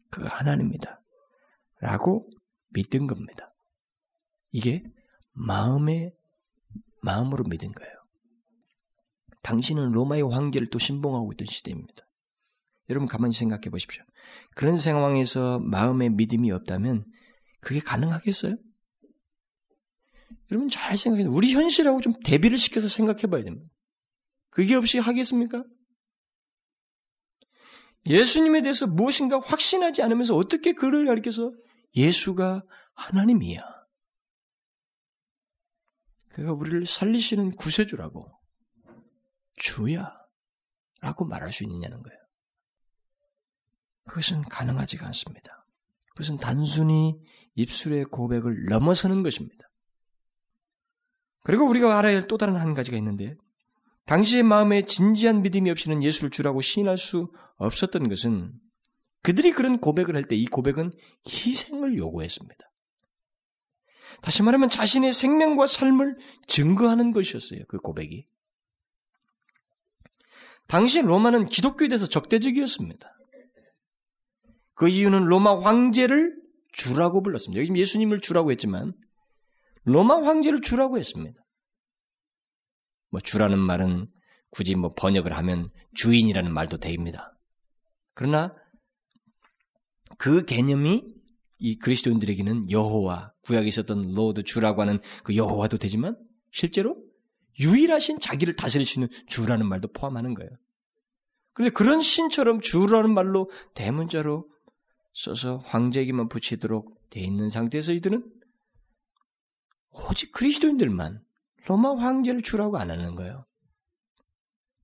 그가 0.10 0.30
하나님입니다. 0.30 1.02
라고 1.82 2.24
믿은 2.70 3.08
겁니다. 3.08 3.50
이게 4.52 4.84
마음의 5.34 6.14
마음으로 7.02 7.44
믿은 7.44 7.72
거예요. 7.72 7.94
당신은 9.42 9.92
로마의 9.92 10.24
황제를 10.24 10.68
또 10.68 10.80
신봉하고 10.80 11.34
있던 11.34 11.48
시대입니다. 11.48 12.06
여러분 12.90 13.08
가만히 13.08 13.34
생각해 13.34 13.70
보십시오. 13.70 14.04
그런 14.56 14.78
상황에서 14.78 15.60
마음의 15.60 16.12
믿음이 16.12 16.52
없다면 16.52 17.06
그게 17.62 17.80
가능하겠어요? 17.80 18.56
여러분 20.52 20.70
잘 20.70 20.98
생각해. 20.98 21.26
우리 21.26 21.54
현실하고 21.54 22.02
좀 22.02 22.14
대비를 22.24 22.58
시켜서 22.58 22.88
생각해 22.88 23.24
봐야 23.24 23.44
됩니다. 23.44 23.68
그게 24.50 24.76
없이 24.76 25.00
하겠습니까? 25.00 25.64
예수님에 28.06 28.62
대해서 28.62 28.86
무엇인가 28.86 29.40
확신하지 29.40 30.04
않으면서 30.04 30.36
어떻게 30.36 30.74
그를 30.74 31.06
가리켜서 31.06 31.52
예수가 31.96 32.64
하나님이야. 32.96 33.62
그가 36.30 36.52
우리를 36.52 36.86
살리시는 36.86 37.52
구세주라고 37.52 38.28
주야 39.56 40.16
라고 41.02 41.26
말할 41.26 41.54
수 41.54 41.64
있느냐는 41.64 42.02
거예요. 42.02 42.23
그것은 44.06 44.42
가능하지가 44.44 45.06
않습니다. 45.08 45.66
그것은 46.12 46.38
단순히 46.38 47.16
입술의 47.56 48.06
고백을 48.06 48.66
넘어서는 48.70 49.24
것입니다. 49.24 49.68
그리고 51.44 51.66
우리가 51.66 51.98
알아야 51.98 52.16
할 52.18 52.28
또 52.28 52.38
다른 52.38 52.56
한 52.56 52.74
가지가 52.74 52.96
있는데 52.98 53.36
당시의 54.06 54.44
마음에 54.44 54.84
진지한 54.84 55.42
믿음이 55.42 55.70
없이는 55.72 56.04
예수를 56.04 56.30
주라고 56.30 56.62
시인할 56.62 56.98
수 56.98 57.32
없었던 57.58 58.10
것은 58.10 58.54
그들이 59.22 59.52
그런 59.52 59.80
고백을 59.80 60.16
할 60.16 60.24
때 60.26 60.36
이 60.36 60.46
고백은 60.46 60.92
희생을 61.28 61.98
요구했습니다. 61.98 62.62
다시 64.22 64.44
말하면 64.44 64.70
자신의 64.70 65.12
생명과 65.14 65.68
삶을 65.68 66.16
증거하는 66.48 67.12
것이었어요. 67.14 67.62
그 67.68 67.78
고백이. 67.78 68.26
당시 70.68 71.02
로마는 71.02 71.48
기독교에 71.48 71.88
대해서 71.88 72.08
적대적이었습니다. 72.08 73.10
그 74.76 74.88
이유는 74.88 75.26
로마 75.26 75.60
황제를 75.60 76.36
주라고 76.72 77.22
불렀습니다. 77.22 77.62
여기 77.62 77.80
예수님을 77.80 78.20
주라고 78.20 78.52
했지만 78.52 78.94
로마 79.84 80.16
황제를 80.16 80.62
주라고 80.62 80.98
했습니다. 80.98 81.42
뭐 83.10 83.20
주라는 83.20 83.60
말은 83.60 84.08
굳이 84.50 84.76
뭐 84.76 84.94
번역을 84.94 85.34
하면 85.34 85.68
주인이라는 85.94 86.52
말도 86.52 86.78
됩니다. 86.78 87.30
그러나 88.14 88.56
그 90.18 90.46
개념이 90.46 91.04
이 91.60 91.78
그리스도인들에게는 91.78 92.72
여호와 92.72 93.34
구약에 93.44 93.68
있었던 93.68 94.14
Lord 94.14 94.44
주라고 94.44 94.82
하는 94.82 95.00
그 95.24 95.36
여호와도 95.36 95.78
되지만 95.78 96.18
실제로 96.52 96.98
유일하신 97.60 98.20
자기를 98.20 98.56
있는 98.98 99.10
주라는 99.28 99.68
말도 99.68 99.92
포함하는 99.94 100.34
거예요. 100.34 100.50
그런데 101.54 101.72
그런 101.74 102.02
신처럼 102.02 102.60
주라는 102.60 103.14
말로 103.14 103.50
대문자로 103.76 104.50
써서 105.14 105.58
황제에게만 105.58 106.28
붙이도록 106.28 107.10
돼 107.10 107.20
있는 107.20 107.50
상태에서 107.50 107.94
이들은 107.94 108.32
오직 110.10 110.32
그리스도인들만 110.32 111.24
로마 111.68 111.96
황제를 111.96 112.42
주라고 112.42 112.78
안 112.78 112.90
하는 112.90 113.16
거예요. 113.16 113.46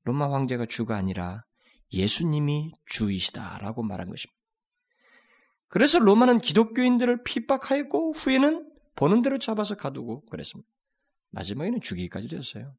로마 0.04 0.32
황제가 0.32 0.66
주가 0.66 0.96
아니라 0.96 1.44
예수님이 1.92 2.72
주이시다라고 2.86 3.84
말한 3.84 4.10
것입니다. 4.10 4.40
그래서 5.68 6.00
로마는 6.00 6.40
기독교인들을 6.40 7.24
핍박하였고 7.24 8.14
후에는 8.14 8.72
보는 8.96 9.22
대로 9.22 9.38
잡아서 9.38 9.76
가두고 9.76 10.26
그랬습니다. 10.26 10.70
마지막에는 11.32 11.80
죽이기까지 11.82 12.28
되었어요. 12.28 12.76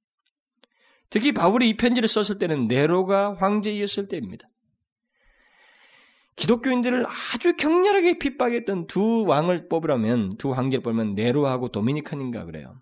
특히 1.09 1.33
바울이 1.33 1.69
이 1.69 1.77
편지를 1.77 2.09
썼을 2.09 2.39
때는 2.39 2.67
네로가 2.67 3.35
황제였을 3.35 4.09
때입니다. 4.09 4.50
기독교인들을 6.37 7.05
아주 7.07 7.55
격렬하게 7.57 8.19
핍박했던 8.19 8.87
두 8.87 9.25
왕을 9.27 9.69
뽑으라면 9.69 10.37
두 10.39 10.53
황제를 10.53 10.83
뽑으면 10.83 11.15
네로하고 11.15 11.69
도미니칸인가 11.69 12.45
그래요. 12.45 12.75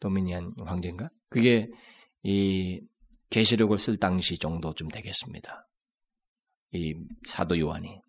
도미니안 0.00 0.54
황제인가? 0.58 1.08
그게 1.28 1.68
이 2.22 2.80
계시록을 3.30 3.78
쓸 3.78 3.98
당시 3.98 4.38
정도쯤 4.38 4.88
되겠습니다. 4.88 5.62
이 6.72 6.94
사도 7.26 7.58
요한이 7.58 8.00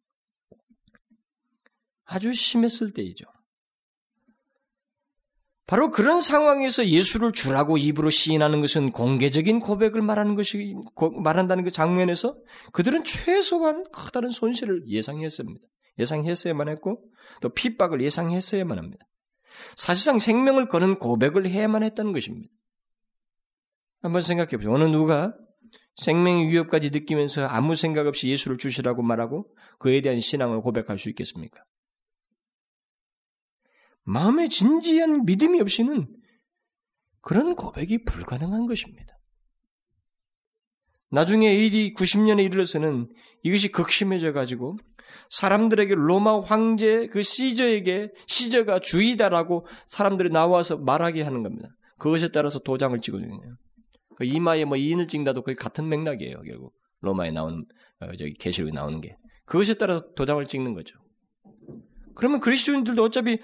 아주 2.06 2.34
심했을 2.34 2.92
때이죠. 2.92 3.26
바로 5.68 5.90
그런 5.90 6.22
상황에서 6.22 6.86
예수를 6.86 7.32
주라고 7.32 7.78
입으로 7.78 8.12
시인하는 8.12 8.62
것은 8.62 8.92
공개적인 8.92 9.62
고백을 9.62 10.02
말하는 10.04 10.36
것이 10.36 10.76
말한다는 11.24 11.64
그 11.64 11.72
장면에서 11.72 12.38
그들은 12.72 13.04
최소한 13.04 13.84
커다란 13.92 14.30
손실을 14.30 14.88
예상했습니다. 14.88 15.66
예상했어야만 15.98 16.70
했고 16.70 17.02
또 17.42 17.50
핍박을 17.50 18.02
예상했어야만 18.02 18.78
합니다. 18.78 19.08
사실상 19.76 20.20
생명을 20.20 20.68
거는 20.68 21.00
고백을 21.00 21.48
해야만 21.48 21.82
했다는 21.84 22.12
것입니다. 22.12 22.54
한번 24.02 24.22
생각해 24.22 24.58
보세요. 24.58 24.72
어느 24.72 24.84
누가 24.84 25.34
생명의 25.96 26.50
위협까지 26.50 26.92
느끼면서 26.92 27.48
아무 27.48 27.74
생각 27.74 28.06
없이 28.06 28.30
예수를 28.30 28.58
주시라고 28.58 29.02
말하고 29.02 29.46
그에 29.80 30.02
대한 30.02 30.20
신앙을 30.20 30.62
고백할 30.62 31.00
수 31.00 31.10
있겠습니까? 31.10 31.64
마음에 34.06 34.48
진지한 34.48 35.26
믿음이 35.26 35.60
없이는 35.62 36.08
그런 37.22 37.56
고백이 37.56 38.04
불가능한 38.06 38.68
것입니다. 38.68 39.16
나중에 41.10 41.50
AD 41.50 41.94
90년에 41.94 42.44
이르러서는 42.46 43.10
이것이 43.44 43.72
극심해져 43.72 44.32
가지고 44.32 44.76
사람들에게 45.30 45.96
로마 45.96 46.40
황제 46.40 47.08
그 47.08 47.24
시저에게 47.24 48.10
시저가 48.28 48.80
주이다라고 48.80 49.66
사람들이 49.88 50.30
나와서 50.30 50.78
말하게 50.78 51.24
하는 51.24 51.42
겁니다. 51.42 51.70
그것에 51.98 52.30
따라서 52.30 52.60
도장을 52.60 53.00
찍어주는 53.00 53.38
거예요. 53.38 53.56
그 54.18 54.26
이마에 54.26 54.66
뭐 54.66 54.78
인을 54.78 55.08
찍다도 55.08 55.44
거의 55.44 55.56
같은 55.56 55.88
맥락이에요. 55.90 56.42
결국 56.42 56.74
로마에 57.02 57.32
나온 57.32 57.66
어, 58.00 58.16
저기 58.18 58.34
계시록에 58.34 58.72
나오는 58.72 59.02
게 59.02 59.16
그것에 59.46 59.76
따라서 59.76 60.04
도장을 60.16 60.46
찍는 60.46 60.74
거죠. 60.74 60.98
그러면 62.16 62.40
그리스도인들도 62.40 63.04
어차피 63.04 63.40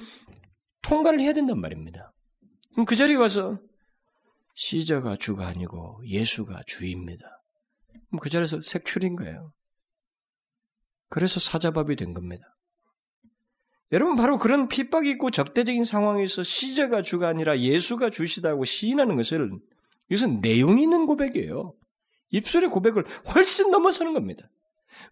통과를 0.82 1.20
해야 1.20 1.34
된단 1.34 1.60
말입니다. 1.60 2.12
그럼 2.72 2.86
그 2.86 2.96
자리에 2.96 3.18
가서 3.18 3.60
시저가 4.56 5.16
주가 5.16 5.48
아니고 5.48 6.02
예수가 6.06 6.62
주입니다. 6.68 7.26
그럼 8.10 8.20
그 8.20 8.30
자리에서 8.30 8.62
색출인 8.62 9.16
거예요. 9.16 9.54
그래서 11.10 11.40
사자밥이 11.40 11.96
된 11.96 12.14
겁니다. 12.14 12.54
여러분 13.92 14.16
바로 14.16 14.38
그런 14.38 14.70
핍박이 14.70 15.10
있고 15.12 15.32
적대적인 15.32 15.84
상황에서 15.84 16.44
시저가 16.44 17.02
주가 17.02 17.28
아니라 17.28 17.60
예수가 17.60 18.10
주시다고 18.10 18.64
시인하는 18.64 19.18
것을 19.18 19.52
이것은 20.10 20.40
내용이 20.42 20.84
있는 20.84 21.06
고백이에요. 21.06 21.74
입술의 22.32 22.70
고백을 22.70 23.06
훨씬 23.36 23.72
넘어서는 23.72 24.14
겁니다. 24.14 24.50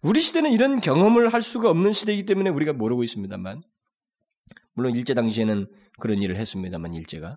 우리 0.02 0.20
시대는 0.20 0.52
이런 0.52 0.80
경험을 0.80 1.32
할 1.32 1.42
수가 1.42 1.68
없는 1.70 1.92
시대이기 1.92 2.24
때문에 2.24 2.48
우리가 2.50 2.72
모르고 2.72 3.02
있습니다만 3.02 3.62
물론 4.74 4.96
일제 4.96 5.14
당시에는 5.14 5.66
그런 5.98 6.22
일을 6.22 6.36
했습니다만 6.36 6.94
일제가 6.94 7.36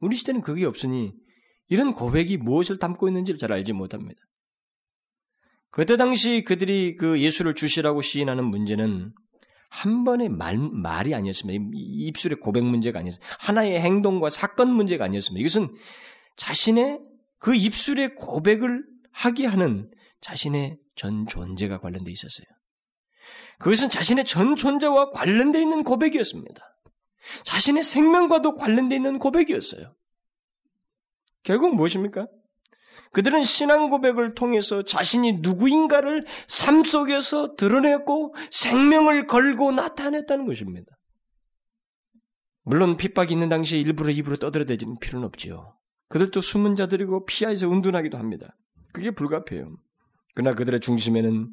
우리 0.00 0.16
시대는 0.16 0.40
그게 0.40 0.64
없으니 0.64 1.12
이런 1.68 1.92
고백이 1.94 2.36
무엇을 2.38 2.78
담고 2.78 3.08
있는지를 3.08 3.38
잘 3.38 3.52
알지 3.52 3.72
못합니다. 3.72 4.20
그때 5.70 5.96
당시 5.96 6.44
그들이 6.44 6.96
그 6.96 7.20
예수를 7.20 7.54
주시라고 7.54 8.02
시인하는 8.02 8.44
문제는 8.44 9.12
한 9.70 10.04
번의 10.04 10.28
말, 10.28 10.58
말이 10.58 11.14
아니었습니다. 11.14 11.70
입술의 11.72 12.40
고백 12.40 12.62
문제가 12.62 12.98
아니었습니다. 12.98 13.36
하나의 13.40 13.80
행동과 13.80 14.28
사건 14.28 14.70
문제가 14.70 15.06
아니었습니다. 15.06 15.40
이것은 15.40 15.74
자신의 16.36 17.00
그 17.38 17.54
입술의 17.54 18.16
고백을 18.16 18.84
하게 19.12 19.46
하는 19.46 19.90
자신의 20.20 20.78
전 20.94 21.26
존재가 21.26 21.78
관련되어 21.78 22.12
있었어요. 22.12 22.46
그것은 23.58 23.88
자신의 23.88 24.24
전 24.24 24.56
존재와 24.56 25.10
관련되어 25.10 25.60
있는 25.60 25.82
고백이었습니다. 25.84 26.62
자신의 27.44 27.82
생명과도 27.82 28.54
관련되어 28.54 28.96
있는 28.96 29.18
고백이었어요. 29.18 29.94
결국 31.42 31.74
무엇입니까? 31.74 32.26
그들은 33.12 33.44
신앙 33.44 33.90
고백을 33.90 34.34
통해서 34.34 34.82
자신이 34.82 35.40
누구인가를 35.40 36.24
삶 36.48 36.82
속에서 36.84 37.56
드러냈고 37.56 38.34
생명을 38.50 39.26
걸고 39.26 39.72
나타냈다는 39.72 40.46
것입니다. 40.46 40.90
물론 42.64 42.96
핍박이 42.96 43.32
있는 43.32 43.48
당시에 43.48 43.80
일부러 43.80 44.10
입으로 44.10 44.36
떠들어대지는 44.36 44.98
필요는 45.00 45.26
없지요. 45.26 45.76
그들도 46.08 46.40
숨은 46.40 46.76
자들이고 46.76 47.26
피하에서 47.26 47.68
운둔하기도 47.68 48.18
합니다. 48.18 48.56
그게 48.92 49.10
불가피해요. 49.10 49.74
그러나 50.34 50.54
그들의 50.54 50.80
중심에는 50.80 51.52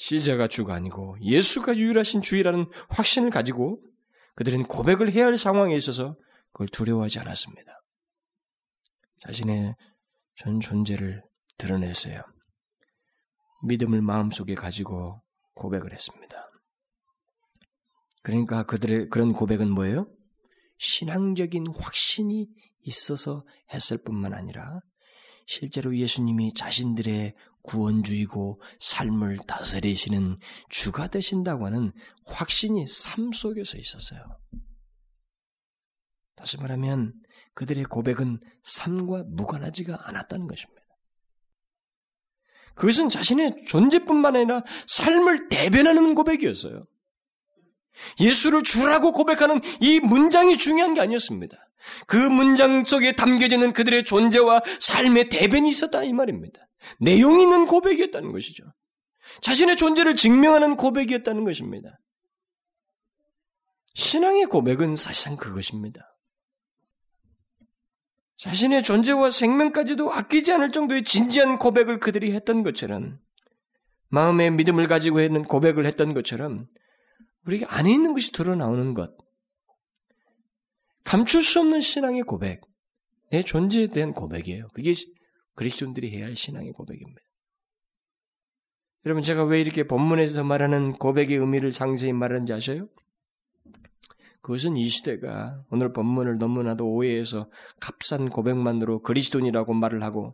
시자가 0.00 0.48
주가 0.48 0.72
아니고 0.72 1.18
예수가 1.20 1.76
유일하신 1.76 2.22
주이라는 2.22 2.70
확신을 2.88 3.28
가지고 3.28 3.82
그들은 4.34 4.64
고백을 4.64 5.12
해야 5.12 5.26
할 5.26 5.36
상황에 5.36 5.76
있어서 5.76 6.14
그걸 6.52 6.68
두려워하지 6.68 7.18
않았습니다. 7.18 7.82
자신의 9.26 9.74
전 10.36 10.58
존재를 10.58 11.22
드러냈어요. 11.58 12.22
믿음을 13.66 14.00
마음속에 14.00 14.54
가지고 14.54 15.20
고백을 15.52 15.92
했습니다. 15.92 16.50
그러니까 18.22 18.62
그들의 18.62 19.10
그런 19.10 19.34
고백은 19.34 19.70
뭐예요? 19.70 20.10
신앙적인 20.78 21.66
확신이 21.76 22.46
있어서 22.84 23.44
했을 23.74 23.98
뿐만 23.98 24.32
아니라 24.32 24.80
실제로 25.46 25.94
예수님이 25.94 26.54
자신들의 26.54 27.34
구원주이고 27.62 28.60
삶을 28.78 29.38
다스리시는 29.46 30.38
주가 30.68 31.06
되신다고 31.08 31.66
하는 31.66 31.92
확신이 32.26 32.86
삶 32.86 33.32
속에서 33.32 33.78
있었어요. 33.78 34.20
다시 36.36 36.56
말하면 36.58 37.12
그들의 37.54 37.84
고백은 37.84 38.40
삶과 38.62 39.24
무관하지가 39.28 40.08
않았다는 40.08 40.46
것입니다. 40.46 40.80
그것은 42.74 43.10
자신의 43.10 43.64
존재뿐만 43.66 44.36
아니라 44.36 44.62
삶을 44.86 45.48
대변하는 45.48 46.14
고백이었어요. 46.14 46.86
예수를 48.20 48.62
주라고 48.62 49.12
고백하는 49.12 49.60
이 49.80 50.00
문장이 50.00 50.56
중요한 50.56 50.94
게 50.94 51.00
아니었습니다. 51.00 51.62
그 52.06 52.16
문장 52.16 52.84
속에 52.84 53.16
담겨지는 53.16 53.72
그들의 53.72 54.04
존재와 54.04 54.62
삶의 54.78 55.28
대변이 55.28 55.68
있었다 55.68 56.02
이 56.04 56.12
말입니다. 56.12 56.69
내용 56.98 57.40
있는 57.40 57.66
고백이었다는 57.66 58.32
것이죠. 58.32 58.64
자신의 59.42 59.76
존재를 59.76 60.16
증명하는 60.16 60.76
고백이었다는 60.76 61.44
것입니다. 61.44 61.96
신앙의 63.94 64.46
고백은 64.46 64.96
사실상 64.96 65.36
그것입니다. 65.36 66.00
자신의 68.36 68.82
존재와 68.82 69.28
생명까지도 69.30 70.10
아끼지 70.10 70.52
않을 70.52 70.72
정도의 70.72 71.04
진지한 71.04 71.58
고백을 71.58 72.00
그들이 72.00 72.32
했던 72.32 72.62
것처럼 72.62 73.18
마음의 74.08 74.52
믿음을 74.52 74.88
가지고 74.88 75.20
했는 75.20 75.44
고백을 75.44 75.86
했던 75.86 76.14
것처럼 76.14 76.66
우리가 77.46 77.76
안에 77.76 77.92
있는 77.92 78.14
것이 78.14 78.32
드러나오는 78.32 78.94
것 78.94 79.14
감출 81.04 81.42
수 81.42 81.60
없는 81.60 81.80
신앙의 81.80 82.22
고백, 82.22 82.62
내 83.30 83.42
존재에 83.42 83.88
대한 83.88 84.12
고백이에요. 84.12 84.68
그게 84.74 84.94
그리스도인들이 85.60 86.10
해야 86.10 86.24
할 86.24 86.36
신앙의 86.36 86.72
고백입니다. 86.72 87.20
여러분 89.04 89.22
제가 89.22 89.44
왜 89.44 89.60
이렇게 89.60 89.86
본문에서 89.86 90.42
말하는 90.42 90.92
고백의 90.92 91.36
의미를 91.36 91.70
상세히 91.70 92.14
말하는지 92.14 92.54
아셔요? 92.54 92.88
그것은 94.40 94.78
이 94.78 94.88
시대가 94.88 95.58
오늘 95.70 95.92
본문을 95.92 96.38
너무나도 96.38 96.90
오해해서 96.90 97.50
값싼 97.78 98.30
고백만으로 98.30 99.02
그리스도인이라고 99.02 99.74
말을 99.74 100.02
하고 100.02 100.32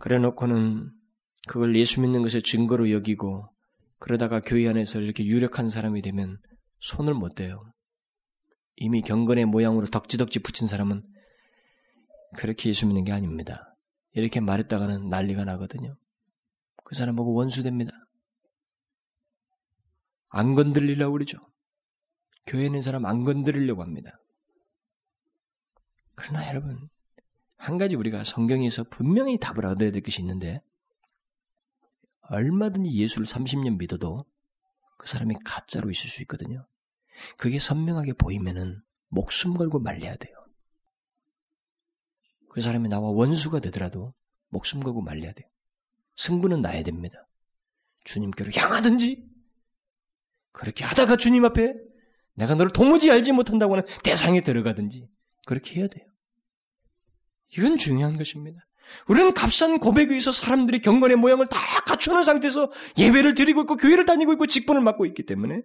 그래 0.00 0.18
놓고는 0.18 0.90
그걸 1.48 1.74
예수 1.76 2.02
믿는 2.02 2.20
것의 2.20 2.42
증거로 2.42 2.90
여기고 2.90 3.46
그러다가 3.98 4.40
교회 4.40 4.68
안에서 4.68 5.00
이렇게 5.00 5.24
유력한 5.24 5.70
사람이 5.70 6.02
되면 6.02 6.36
손을 6.80 7.14
못 7.14 7.36
대요. 7.36 7.62
이미 8.76 9.00
경건의 9.00 9.46
모양으로 9.46 9.86
덕지덕지 9.86 10.40
붙인 10.40 10.66
사람은 10.66 11.09
그렇게 12.36 12.68
예수 12.68 12.86
믿는 12.86 13.04
게 13.04 13.12
아닙니다. 13.12 13.76
이렇게 14.12 14.40
말했다가는 14.40 15.08
난리가 15.08 15.44
나거든요. 15.44 15.96
그 16.84 16.94
사람 16.94 17.16
보고 17.16 17.34
원수됩니다. 17.34 17.92
안 20.28 20.54
건들리려고 20.54 21.12
그러죠. 21.12 21.38
교회에 22.46 22.66
있는 22.66 22.82
사람 22.82 23.04
안 23.06 23.24
건드리려고 23.24 23.82
합니다. 23.82 24.12
그러나 26.14 26.46
여러분, 26.48 26.88
한 27.56 27.78
가지 27.78 27.96
우리가 27.96 28.24
성경에서 28.24 28.84
분명히 28.84 29.38
답을 29.38 29.66
얻어야 29.66 29.90
될 29.90 30.02
것이 30.02 30.20
있는데, 30.20 30.60
얼마든지 32.22 32.90
예수를 32.92 33.26
30년 33.26 33.76
믿어도 33.78 34.24
그 34.98 35.08
사람이 35.08 35.34
가짜로 35.44 35.90
있을 35.90 36.08
수 36.10 36.22
있거든요. 36.22 36.66
그게 37.36 37.58
선명하게 37.58 38.14
보이면은 38.14 38.82
목숨 39.08 39.54
걸고 39.54 39.80
말려야 39.80 40.16
돼요. 40.16 40.39
그 42.50 42.60
사람이 42.60 42.88
나와 42.88 43.10
원수가 43.10 43.60
되더라도 43.60 44.12
목숨 44.48 44.82
걸고 44.82 45.00
말려야 45.02 45.32
돼요. 45.32 45.48
승부는 46.16 46.60
나야 46.60 46.82
됩니다. 46.82 47.24
주님께로 48.04 48.50
향하든지 48.54 49.24
그렇게 50.52 50.84
하다가 50.84 51.16
주님 51.16 51.44
앞에 51.44 51.72
내가 52.34 52.56
너를 52.56 52.72
도무지 52.72 53.10
알지 53.10 53.32
못한다고 53.32 53.76
하는 53.76 53.86
대상에 54.02 54.42
들어가든지 54.42 55.08
그렇게 55.46 55.80
해야 55.80 55.86
돼요. 55.86 56.04
이건 57.56 57.76
중요한 57.76 58.16
것입니다. 58.18 58.66
우리는 59.06 59.32
값싼 59.32 59.78
고백에 59.78 60.06
의해서 60.06 60.32
사람들이 60.32 60.80
경건의 60.80 61.16
모양을 61.16 61.46
다 61.46 61.58
갖추는 61.86 62.24
상태에서 62.24 62.70
예배를 62.98 63.34
드리고 63.34 63.62
있고 63.62 63.76
교회를 63.76 64.04
다니고 64.04 64.32
있고 64.32 64.46
직분을 64.46 64.80
맡고 64.80 65.06
있기 65.06 65.24
때문에 65.24 65.62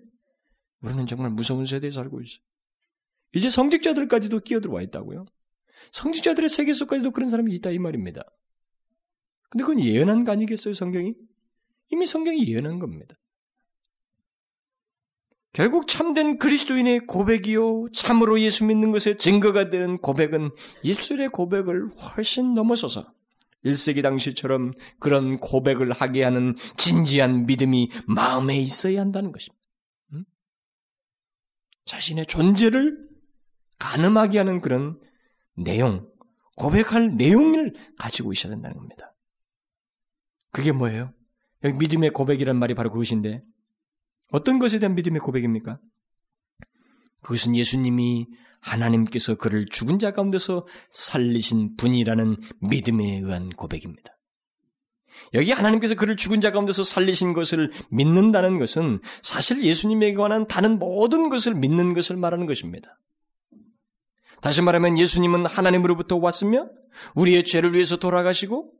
우리는 0.81 1.07
정말 1.07 1.31
무서운 1.31 1.65
세대에 1.65 1.89
살고 1.89 2.21
있어요. 2.21 2.43
이제 3.33 3.49
성직자들까지도 3.49 4.41
끼어들어와 4.41 4.83
있다고요. 4.83 5.25
성직자들의 5.91 6.49
세계 6.49 6.73
속까지도 6.73 7.11
그런 7.11 7.29
사람이 7.29 7.53
있다 7.53 7.71
이 7.71 7.79
말입니다. 7.79 8.21
근데 9.49 9.63
그건 9.63 9.79
예언한 9.79 10.23
거 10.23 10.31
아니겠어요, 10.31 10.73
성경이? 10.73 11.13
이미 11.91 12.07
성경이 12.07 12.47
예언한 12.47 12.79
겁니다. 12.79 13.15
결국 15.53 15.87
참된 15.87 16.37
그리스도인의 16.37 17.07
고백이요, 17.07 17.87
참으로 17.93 18.41
예수 18.41 18.65
믿는 18.65 18.91
것에 18.91 19.15
증거가 19.15 19.69
되는 19.69 19.97
고백은 19.99 20.49
입술의 20.83 21.29
고백을 21.29 21.91
훨씬 21.95 22.53
넘어서서 22.53 23.13
1세기 23.63 24.03
당시처럼 24.03 24.73
그런 24.99 25.37
고백을 25.39 25.93
하게 25.93 26.23
하는 26.23 26.55
진지한 26.75 27.45
믿음이 27.45 27.89
마음에 28.05 28.57
있어야 28.57 28.99
한다는 28.99 29.31
것입니다. 29.31 29.63
음? 30.13 30.25
자신의 31.85 32.25
존재를 32.25 32.97
가늠하게 33.79 34.37
하는 34.37 34.59
그런 34.59 34.99
내용, 35.55 36.05
고백할 36.55 37.15
내용을 37.17 37.73
가지고 37.97 38.33
있어야 38.33 38.51
된다는 38.51 38.77
겁니다. 38.77 39.13
그게 40.51 40.71
뭐예요? 40.71 41.13
여기 41.63 41.77
믿음의 41.77 42.11
고백이란 42.11 42.57
말이 42.57 42.73
바로 42.75 42.91
그것인데 42.91 43.41
어떤 44.31 44.59
것에 44.59 44.79
대한 44.79 44.95
믿음의 44.95 45.19
고백입니까? 45.19 45.79
그것은 47.21 47.55
예수님이 47.55 48.27
하나님께서 48.61 49.35
그를 49.35 49.65
죽은 49.65 49.99
자 49.99 50.11
가운데서 50.11 50.65
살리신 50.91 51.75
분이라는 51.75 52.37
믿음에 52.61 53.19
의한 53.19 53.49
고백입니다. 53.49 54.15
여기 55.33 55.51
하나님께서 55.51 55.95
그를 55.95 56.15
죽은 56.15 56.41
자 56.41 56.51
가운데서 56.51 56.83
살리신 56.83 57.33
것을 57.33 57.71
믿는다는 57.89 58.59
것은 58.59 58.99
사실 59.21 59.63
예수님에 59.63 60.13
관한 60.13 60.47
다른 60.47 60.77
모든 60.77 61.29
것을 61.29 61.55
믿는 61.55 61.93
것을 61.93 62.15
말하는 62.17 62.45
것입니다. 62.45 62.99
다시 64.41 64.61
말하면 64.61 64.97
예수님은 64.97 65.45
하나님으로부터 65.45 66.17
왔으며 66.17 66.67
우리의 67.15 67.43
죄를 67.43 67.73
위해서 67.73 67.97
돌아가시고 67.97 68.71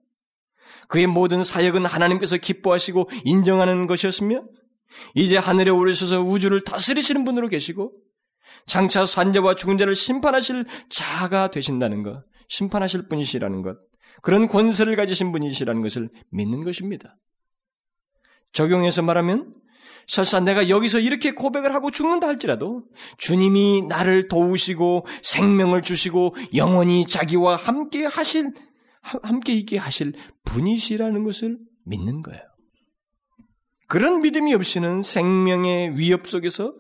그의 0.88 1.08
모든 1.08 1.44
사역은 1.44 1.86
하나님께서 1.86 2.38
기뻐하시고 2.38 3.10
인정하는 3.24 3.88
것이었으며 3.88 4.44
이제 5.14 5.38
하늘에 5.38 5.72
오르셔서 5.72 6.22
우주를 6.22 6.64
다스리시는 6.64 7.24
분으로 7.26 7.48
계시고 7.48 7.94
장차 8.66 9.06
산자와 9.06 9.56
죽은 9.56 9.78
자를 9.78 9.96
심판하실 9.96 10.66
자가 10.90 11.50
되신다는 11.52 12.04
것, 12.04 12.24
심판하실 12.48 13.08
분이시라는 13.08 13.62
것, 13.62 13.78
그런 14.22 14.48
권세를 14.48 14.96
가지신 14.96 15.32
분이시라는 15.32 15.82
것을 15.82 16.10
믿는 16.32 16.64
것입니다. 16.64 17.18
적용해서 18.54 19.02
말하면 19.02 19.54
설사 20.08 20.40
내가 20.40 20.70
여기서 20.70 21.00
이렇게 21.00 21.32
고백을 21.32 21.74
하고 21.74 21.92
죽는다 21.92 22.28
할지라도 22.28 22.84
주님이 23.18 23.84
나를 23.84 24.28
도우시고 24.28 25.06
생명을 25.24 25.82
주시고 25.82 26.36
영원히 26.56 27.06
자기와 27.06 27.56
함께 27.56 28.06
하실 28.06 28.54
함께 29.02 29.54
있게 29.54 29.78
하실 29.78 30.14
분이시라는 30.46 31.24
것을 31.24 31.58
믿는 31.86 32.22
거예요. 32.22 32.42
그런 33.88 34.22
믿음이 34.22 34.54
없이는 34.54 35.04
생명의 35.04 35.98
위협 35.98 36.26
속에서 36.26 36.74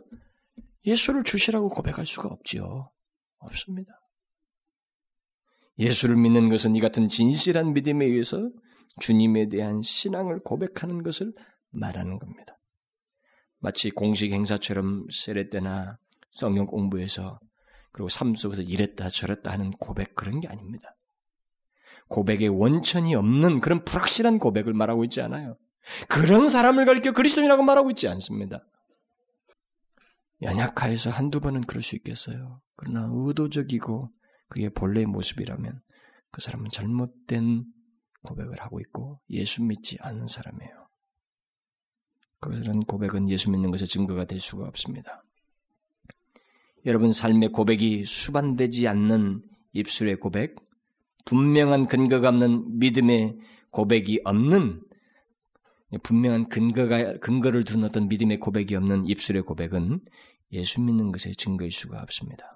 예수를 0.86 1.24
주시라고 1.24 1.70
고백할 1.70 2.06
수가 2.06 2.30
없지요. 2.30 2.92
없습니다. 3.40 3.92
예수를 5.78 6.16
믿는 6.16 6.50
것은 6.50 6.76
이 6.76 6.80
같은 6.80 7.08
진실한 7.08 7.74
믿음에 7.74 8.06
의해서 8.06 8.50
주님에 9.02 9.50
대한 9.50 9.82
신앙을 9.82 10.40
고백하는 10.44 11.04
것을 11.04 11.34
말하는 11.72 12.18
겁니다. 12.18 12.58
마치 13.66 13.89
공식 13.89 14.32
행사처럼 14.32 15.07
세례 15.11 15.49
때나 15.49 15.97
성경 16.30 16.68
공부에서 16.68 17.39
그리고 17.91 18.09
삶 18.09 18.36
속에서 18.36 18.61
이랬다 18.61 19.09
저랬다 19.09 19.51
하는 19.51 19.72
고백 19.72 20.13
그런 20.13 20.39
게 20.39 20.47
아닙니다. 20.47 20.95
고백의 22.07 22.49
원천이 22.49 23.16
없는 23.16 23.61
그런 23.61 23.84
불확실한 23.84 24.38
고백을 24.38 24.74
말하고 24.74 25.03
있지 25.05 25.20
않아요. 25.22 25.57
그런 26.07 26.49
사람을 26.49 26.86
가리켜 26.86 27.11
그리스도인이라고 27.13 27.63
말하고 27.63 27.89
있지 27.89 28.07
않습니다. 28.07 28.63
연약하여서 30.43 31.09
한두 31.09 31.39
번은 31.39 31.61
그럴 31.61 31.82
수 31.82 31.95
있겠어요. 31.95 32.61
그러나 32.76 33.09
의도적이고 33.11 34.11
그게 34.47 34.70
본래의 34.70 35.07
모습이라면 35.07 35.80
그 36.30 36.41
사람은 36.41 36.70
잘못된 36.70 37.66
고백을 38.22 38.61
하고 38.61 38.80
있고 38.80 39.22
예수 39.32 39.63
믿지 39.63 39.97
않는 40.01 40.28
사람이에요. 40.28 40.85
그런 42.50 42.82
고백은 42.82 43.30
예수 43.30 43.50
믿는 43.52 43.72
것의 43.72 43.88
증거가 43.88 44.26
될 44.26 44.39
수가 44.39 44.66
없습니다. 44.66 45.24
여러분 46.86 47.12
삶의 47.12 47.50
고백이 47.50 48.06
수반되지 48.06 48.88
않는 48.88 49.41
입술의 49.74 50.18
고백, 50.18 50.56
분명한 51.26 51.88
근거가 51.88 52.30
없는 52.30 52.80
믿음의 52.80 53.38
고백이 53.72 54.22
없는 54.24 54.82
분명한 56.04 56.50
근거가 56.50 57.18
근거를 57.20 57.64
둔 57.64 57.84
어떤 57.84 58.08
믿음의 58.08 58.39
고백이 58.39 58.76
없는 58.76 59.06
입술의 59.06 59.43
고백은 59.43 60.02
예수 60.52 60.82
믿는 60.82 61.12
것의 61.12 61.36
증거일 61.36 61.72
수가 61.72 62.02
없습니다. 62.02 62.56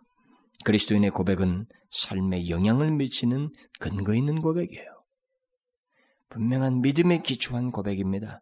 그리스도인의 0.66 1.12
고백은 1.12 1.66
삶에 1.90 2.50
영향을 2.50 2.92
미치는 2.92 3.50
근거 3.80 4.14
있는 4.14 4.42
고백이에요. 4.42 4.86
분명한 6.30 6.82
믿음에 6.82 7.20
기초한 7.20 7.72
고백입니다. 7.72 8.42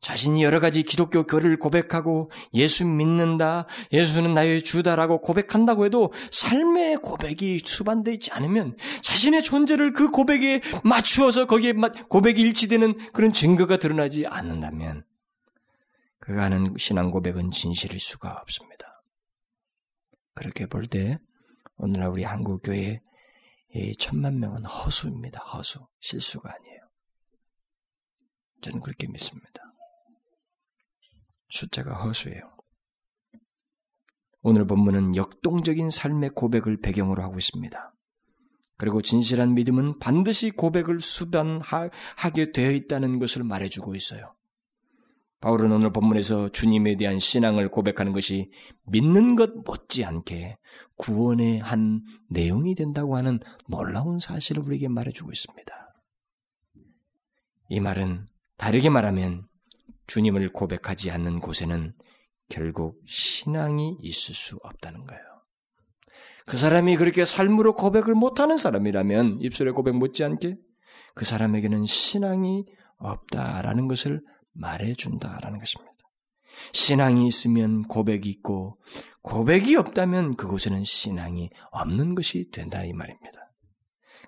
자신이 0.00 0.42
여러 0.42 0.60
가지 0.60 0.82
기독교 0.82 1.24
교를 1.24 1.58
고백하고 1.58 2.30
예수 2.54 2.86
믿는다, 2.86 3.66
예수는 3.92 4.34
나의 4.34 4.62
주다라고 4.62 5.20
고백한다고 5.20 5.86
해도 5.86 6.12
삶의 6.30 6.96
고백이 6.98 7.60
수반되어 7.64 8.14
있지 8.14 8.30
않으면 8.32 8.76
자신의 9.02 9.42
존재를 9.42 9.92
그 9.92 10.10
고백에 10.10 10.60
맞추어서 10.84 11.46
거기에 11.46 11.72
고백이 12.08 12.40
일치되는 12.40 13.12
그런 13.12 13.32
증거가 13.32 13.76
드러나지 13.76 14.26
않는다면 14.26 15.04
그가 16.20 16.44
하는 16.44 16.74
신앙 16.78 17.10
고백은 17.10 17.50
진실일 17.50 18.00
수가 18.00 18.38
없습니다. 18.40 19.02
그렇게 20.34 20.66
볼 20.66 20.86
때 20.86 21.16
오늘날 21.76 22.08
우리 22.08 22.24
한국 22.24 22.62
교회 22.62 23.00
천만 23.98 24.38
명은 24.38 24.64
허수입니다. 24.64 25.40
허수 25.40 25.86
실수가 26.00 26.48
아니에요. 26.48 26.83
저는 28.64 28.80
그렇게 28.80 29.06
믿습니다. 29.08 29.62
숫자가 31.50 32.02
허수예요. 32.02 32.40
오늘 34.40 34.66
본문은 34.66 35.16
역동적인 35.16 35.90
삶의 35.90 36.30
고백을 36.30 36.80
배경으로 36.80 37.22
하고 37.22 37.36
있습니다. 37.36 37.90
그리고 38.76 39.02
진실한 39.02 39.54
믿음은 39.54 39.98
반드시 39.98 40.50
고백을 40.50 41.00
수반하게 41.00 42.52
되어 42.52 42.70
있다는 42.72 43.18
것을 43.18 43.44
말해주고 43.44 43.94
있어요. 43.94 44.34
바울은 45.40 45.70
오늘 45.70 45.92
본문에서 45.92 46.48
주님에 46.48 46.96
대한 46.96 47.18
신앙을 47.18 47.70
고백하는 47.70 48.12
것이 48.12 48.50
믿는 48.86 49.36
것 49.36 49.54
못지않게 49.54 50.56
구원의 50.96 51.58
한 51.58 52.02
내용이 52.30 52.74
된다고 52.74 53.16
하는 53.16 53.40
놀라운 53.68 54.18
사실을 54.18 54.62
우리에게 54.64 54.88
말해주고 54.88 55.30
있습니다. 55.30 55.94
이 57.68 57.80
말은 57.80 58.26
다르게 58.56 58.90
말하면 58.90 59.44
주님을 60.06 60.52
고백하지 60.52 61.10
않는 61.10 61.40
곳에는 61.40 61.92
결국 62.48 63.00
신앙이 63.06 63.98
있을 64.00 64.34
수 64.34 64.58
없다는 64.62 65.06
거예요. 65.06 65.22
그 66.46 66.56
사람이 66.56 66.96
그렇게 66.96 67.24
삶으로 67.24 67.74
고백을 67.74 68.14
못하는 68.14 68.58
사람이라면 68.58 69.38
입술에 69.40 69.70
고백 69.70 69.96
못지않게 69.96 70.56
그 71.14 71.24
사람에게는 71.24 71.86
신앙이 71.86 72.64
없다라는 72.98 73.88
것을 73.88 74.20
말해준다라는 74.52 75.58
것입니다. 75.58 75.92
신앙이 76.72 77.26
있으면 77.26 77.82
고백이 77.82 78.28
있고 78.28 78.76
고백이 79.22 79.74
없다면 79.76 80.36
그곳에는 80.36 80.84
신앙이 80.84 81.50
없는 81.70 82.14
것이 82.14 82.50
된다 82.52 82.84
이 82.84 82.92
말입니다. 82.92 83.52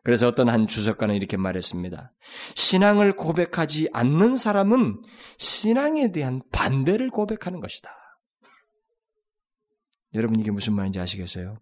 그래서 0.06 0.28
어떤 0.28 0.48
한 0.48 0.68
주석가는 0.68 1.16
이렇게 1.16 1.36
말했습니다. 1.36 2.12
신앙을 2.54 3.16
고백하지 3.16 3.88
않는 3.92 4.36
사람은 4.36 5.02
신앙에 5.36 6.12
대한 6.12 6.42
반대를 6.52 7.10
고백하는 7.10 7.58
것이다. 7.58 7.90
여러분 10.14 10.38
이게 10.38 10.52
무슨 10.52 10.74
말인지 10.74 11.00
아시겠어요? 11.00 11.58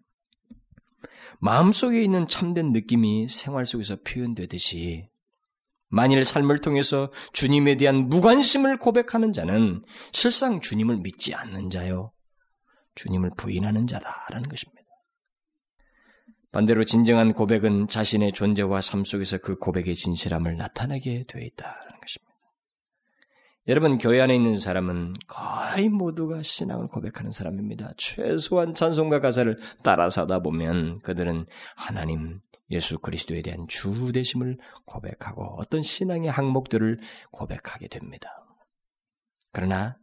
마음속에 1.39 2.03
있는 2.03 2.27
참된 2.27 2.71
느낌이 2.71 3.29
생활 3.29 3.65
속에서 3.65 3.97
표현되듯이 4.05 5.09
만일 5.87 6.23
삶을 6.23 6.59
통해서 6.59 7.11
주님에 7.33 7.77
대한 7.77 8.09
무관심을 8.09 8.77
고백하는 8.77 9.33
자는 9.33 9.83
실상 10.11 10.61
주님을 10.61 10.97
믿지 10.97 11.33
않는 11.33 11.71
자요. 11.71 12.11
주님을 12.93 13.31
부인하는 13.37 13.87
자다라는 13.87 14.47
것입니다. 14.49 14.74
반대로 16.55 16.85
진정한 16.85 17.33
고백은 17.33 17.89
자신의 17.89 18.31
존재와 18.31 18.79
삶 18.79 19.03
속에서 19.03 19.39
그 19.39 19.57
고백의 19.57 19.93
진실함을 19.93 20.55
나타내게 20.55 21.25
되어 21.27 21.41
있다는 21.41 21.99
것입니다. 21.99 22.33
여러분, 23.67 23.97
교회 23.97 24.21
안에 24.21 24.33
있는 24.33 24.55
사람은 24.55 25.15
거의 25.27 25.89
모두가 25.89 26.43
신앙을 26.43 26.87
고백하는 26.87 27.33
사람입니다. 27.33 27.91
최소한 27.97 28.73
찬송가 28.73 29.19
가사를 29.19 29.59
따라서 29.83 30.21
하다 30.21 30.39
보면 30.39 31.01
그들은 31.01 31.45
하나님, 31.75 32.39
예수 32.71 32.99
그리스도에 32.99 33.41
대한 33.41 33.67
주 33.67 34.13
되심을 34.13 34.57
고백하고 34.85 35.57
어떤 35.59 35.83
신앙의 35.83 36.31
항목들을 36.31 37.01
고백하게 37.33 37.89
됩니다. 37.89 38.29
그러나 39.51 39.97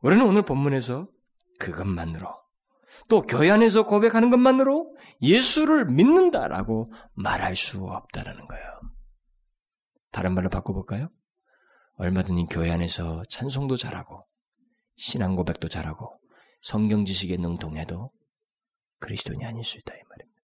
우리는 0.00 0.24
오늘 0.24 0.46
본문에서 0.46 1.08
그것만으로 1.58 2.43
또 3.08 3.22
교회 3.22 3.50
안에서 3.50 3.86
고백하는 3.86 4.30
것만으로 4.30 4.96
예수를 5.22 5.86
믿는다라고 5.86 6.86
말할 7.14 7.56
수 7.56 7.84
없다라는 7.84 8.46
거예요. 8.46 8.64
다른 10.10 10.34
말로 10.34 10.48
바꿔볼까요? 10.48 11.08
얼마든지 11.96 12.46
교회 12.50 12.70
안에서 12.70 13.22
찬송도 13.28 13.76
잘하고 13.76 14.20
신앙 14.96 15.36
고백도 15.36 15.68
잘하고 15.68 16.12
성경 16.60 17.04
지식에 17.04 17.36
능통해도 17.36 18.08
그리스도인이 19.00 19.44
아닐 19.44 19.64
수 19.64 19.78
있다 19.78 19.92
이 19.94 20.00
말입니다. 20.08 20.40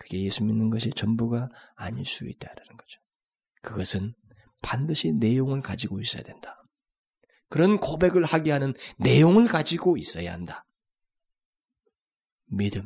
그게 0.00 0.22
예수 0.24 0.44
믿는 0.44 0.70
것이 0.70 0.90
전부가 0.90 1.48
아닐 1.76 2.04
수 2.04 2.28
있다라는 2.28 2.76
거죠. 2.76 3.00
그것은 3.62 4.14
반드시 4.60 5.12
내용을 5.12 5.60
가지고 5.60 6.00
있어야 6.00 6.22
된다. 6.22 6.58
그런 7.48 7.78
고백을 7.78 8.24
하게 8.24 8.50
하는 8.50 8.74
내용을 8.98 9.46
가지고 9.46 9.96
있어야 9.96 10.32
한다. 10.32 10.64
믿음. 12.54 12.84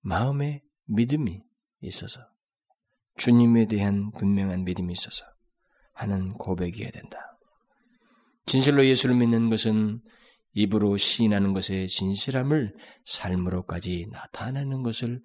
마음에 0.00 0.62
믿음이 0.86 1.40
있어서 1.82 2.20
주님에 3.16 3.66
대한 3.66 4.10
분명한 4.12 4.64
믿음이 4.64 4.92
있어서 4.92 5.24
하는 5.92 6.32
고백이어야 6.34 6.90
된다. 6.90 7.38
진실로 8.46 8.84
예수를 8.84 9.14
믿는 9.14 9.48
것은 9.48 10.00
입으로 10.54 10.96
시인하는 10.96 11.52
것의 11.52 11.86
진실함을 11.86 12.74
삶으로까지 13.04 14.08
나타내는 14.10 14.82
것을 14.82 15.22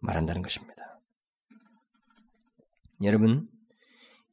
말한다는 0.00 0.42
것입니다. 0.42 1.00
여러분, 3.02 3.46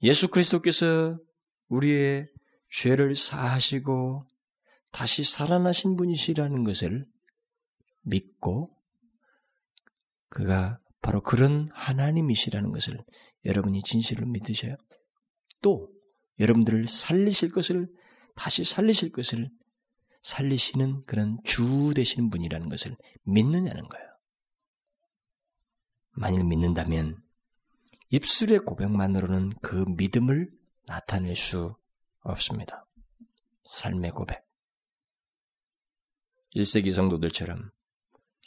예수 0.02 0.30
그리스도께서 0.30 1.20
우리의 1.68 2.30
죄를 2.72 3.16
사하시고 3.16 4.24
다시 4.92 5.24
살아나신 5.24 5.98
분이시라는 5.98 6.64
것을 6.64 7.06
믿고 8.10 8.76
그가 10.30 10.78
바로 11.02 11.22
그런 11.22 11.70
하나님이시라는 11.74 12.72
것을 12.72 12.98
여러분이 13.46 13.82
진실로 13.84 14.28
믿으셔요. 14.28 14.76
또 15.62 15.88
여러분들을 16.40 16.88
살리실 16.88 17.52
것을 17.52 17.88
다시 18.36 18.64
살리실 18.64 19.12
것을 19.12 19.50
살리시는 20.22 21.06
그런 21.06 21.38
주 21.44 21.94
되시는 21.96 22.30
분이라는 22.30 22.70
것을 22.70 22.96
믿느냐는 23.24 23.88
거예요. 23.88 24.10
만일 26.12 26.44
믿는다면 26.44 27.22
입술의 28.10 28.60
고백만으로는 28.60 29.54
그 29.62 29.86
믿음을 29.98 30.50
나타낼 30.86 31.36
수 31.36 31.76
없습니다. 32.22 32.84
삶의 33.66 34.12
고백. 34.12 34.44
1세기 36.56 36.92
성도들처럼 36.92 37.70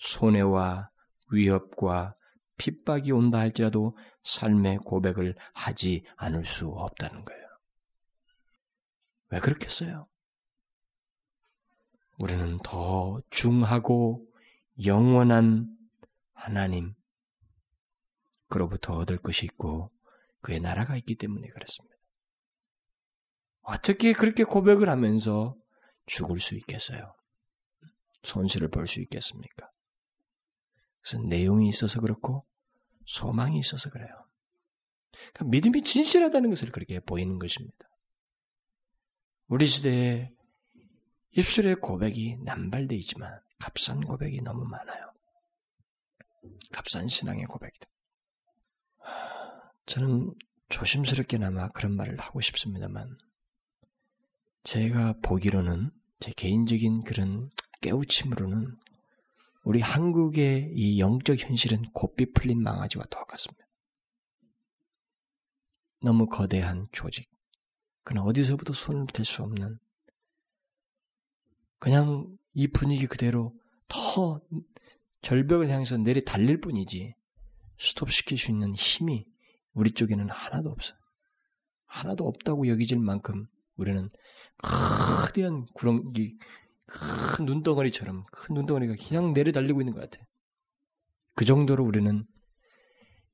손해와 0.02 0.90
위협과 1.30 2.14
핍박이 2.58 3.12
온다 3.12 3.38
할지라도 3.38 3.96
삶의 4.24 4.78
고백을 4.78 5.34
하지 5.54 6.04
않을 6.16 6.44
수 6.44 6.68
없다는 6.68 7.24
거예요. 7.24 7.42
왜 9.30 9.40
그렇겠어요? 9.40 10.04
우리는 12.18 12.58
더 12.62 13.20
중하고 13.30 14.26
영원한 14.84 15.76
하나님, 16.34 16.94
그로부터 18.48 18.94
얻을 18.94 19.16
것이 19.18 19.46
있고 19.46 19.88
그의 20.40 20.60
나라가 20.60 20.96
있기 20.96 21.14
때문에 21.14 21.48
그렇습니다. 21.48 21.96
어떻게 23.62 24.12
그렇게 24.12 24.42
고백을 24.44 24.88
하면서 24.88 25.56
죽을 26.06 26.40
수 26.40 26.56
있겠어요? 26.56 27.14
손실을 28.24 28.68
볼 28.68 28.86
수 28.86 29.00
있겠습니까? 29.00 29.71
그것은 31.02 31.28
내용이 31.28 31.68
있어서 31.68 32.00
그렇고 32.00 32.42
소망이 33.06 33.58
있어서 33.58 33.90
그래요. 33.90 34.08
그러니까 35.12 35.44
믿음이 35.44 35.82
진실하다는 35.82 36.50
것을 36.50 36.70
그렇게 36.70 37.00
보이는 37.00 37.38
것입니다. 37.38 37.88
우리 39.48 39.66
시대에 39.66 40.32
입술의 41.32 41.76
고백이 41.76 42.38
남발되어 42.44 42.98
있지만 42.98 43.40
값싼 43.58 44.00
고백이 44.00 44.40
너무 44.42 44.64
많아요. 44.64 45.12
값싼 46.72 47.08
신앙의 47.08 47.44
고백이다. 47.46 47.86
저는 49.86 50.34
조심스럽게나마 50.68 51.68
그런 51.68 51.94
말을 51.96 52.18
하고 52.18 52.40
싶습니다만 52.40 53.16
제가 54.64 55.14
보기로는 55.22 55.90
제 56.20 56.32
개인적인 56.32 57.04
그런 57.04 57.50
깨우침으로는 57.80 58.76
우리 59.62 59.80
한국의 59.80 60.72
이 60.74 60.98
영적 60.98 61.38
현실은 61.38 61.82
곱비 61.92 62.32
풀린 62.32 62.62
망아지와 62.62 63.04
똑같습니다. 63.04 63.64
너무 66.00 66.26
거대한 66.26 66.88
조직, 66.90 67.30
그는 68.02 68.22
어디서부터 68.22 68.72
손을 68.72 69.06
댈 69.06 69.24
수 69.24 69.42
없는 69.42 69.78
그냥 71.78 72.36
이 72.54 72.66
분위기 72.66 73.06
그대로 73.06 73.54
더 73.88 74.40
절벽을 75.22 75.70
향해서 75.70 75.96
내리 75.96 76.24
달릴 76.24 76.60
뿐이지 76.60 77.14
스톱시킬 77.78 78.38
수 78.38 78.50
있는 78.50 78.74
힘이 78.74 79.24
우리 79.72 79.92
쪽에는 79.92 80.28
하나도 80.28 80.70
없어요. 80.70 80.98
하나도 81.86 82.26
없다고 82.26 82.68
여기질 82.68 82.98
만큼 82.98 83.46
우리는 83.76 84.08
거대한 84.58 85.66
구렁이 85.74 86.36
큰 86.92 87.46
눈덩어리처럼 87.46 88.24
큰 88.30 88.54
눈덩어리가 88.54 88.94
그냥 89.02 89.32
내려 89.32 89.50
달리고 89.50 89.80
있는 89.80 89.94
것 89.94 90.00
같아. 90.00 90.24
그 91.34 91.44
정도로 91.44 91.84
우리는 91.84 92.26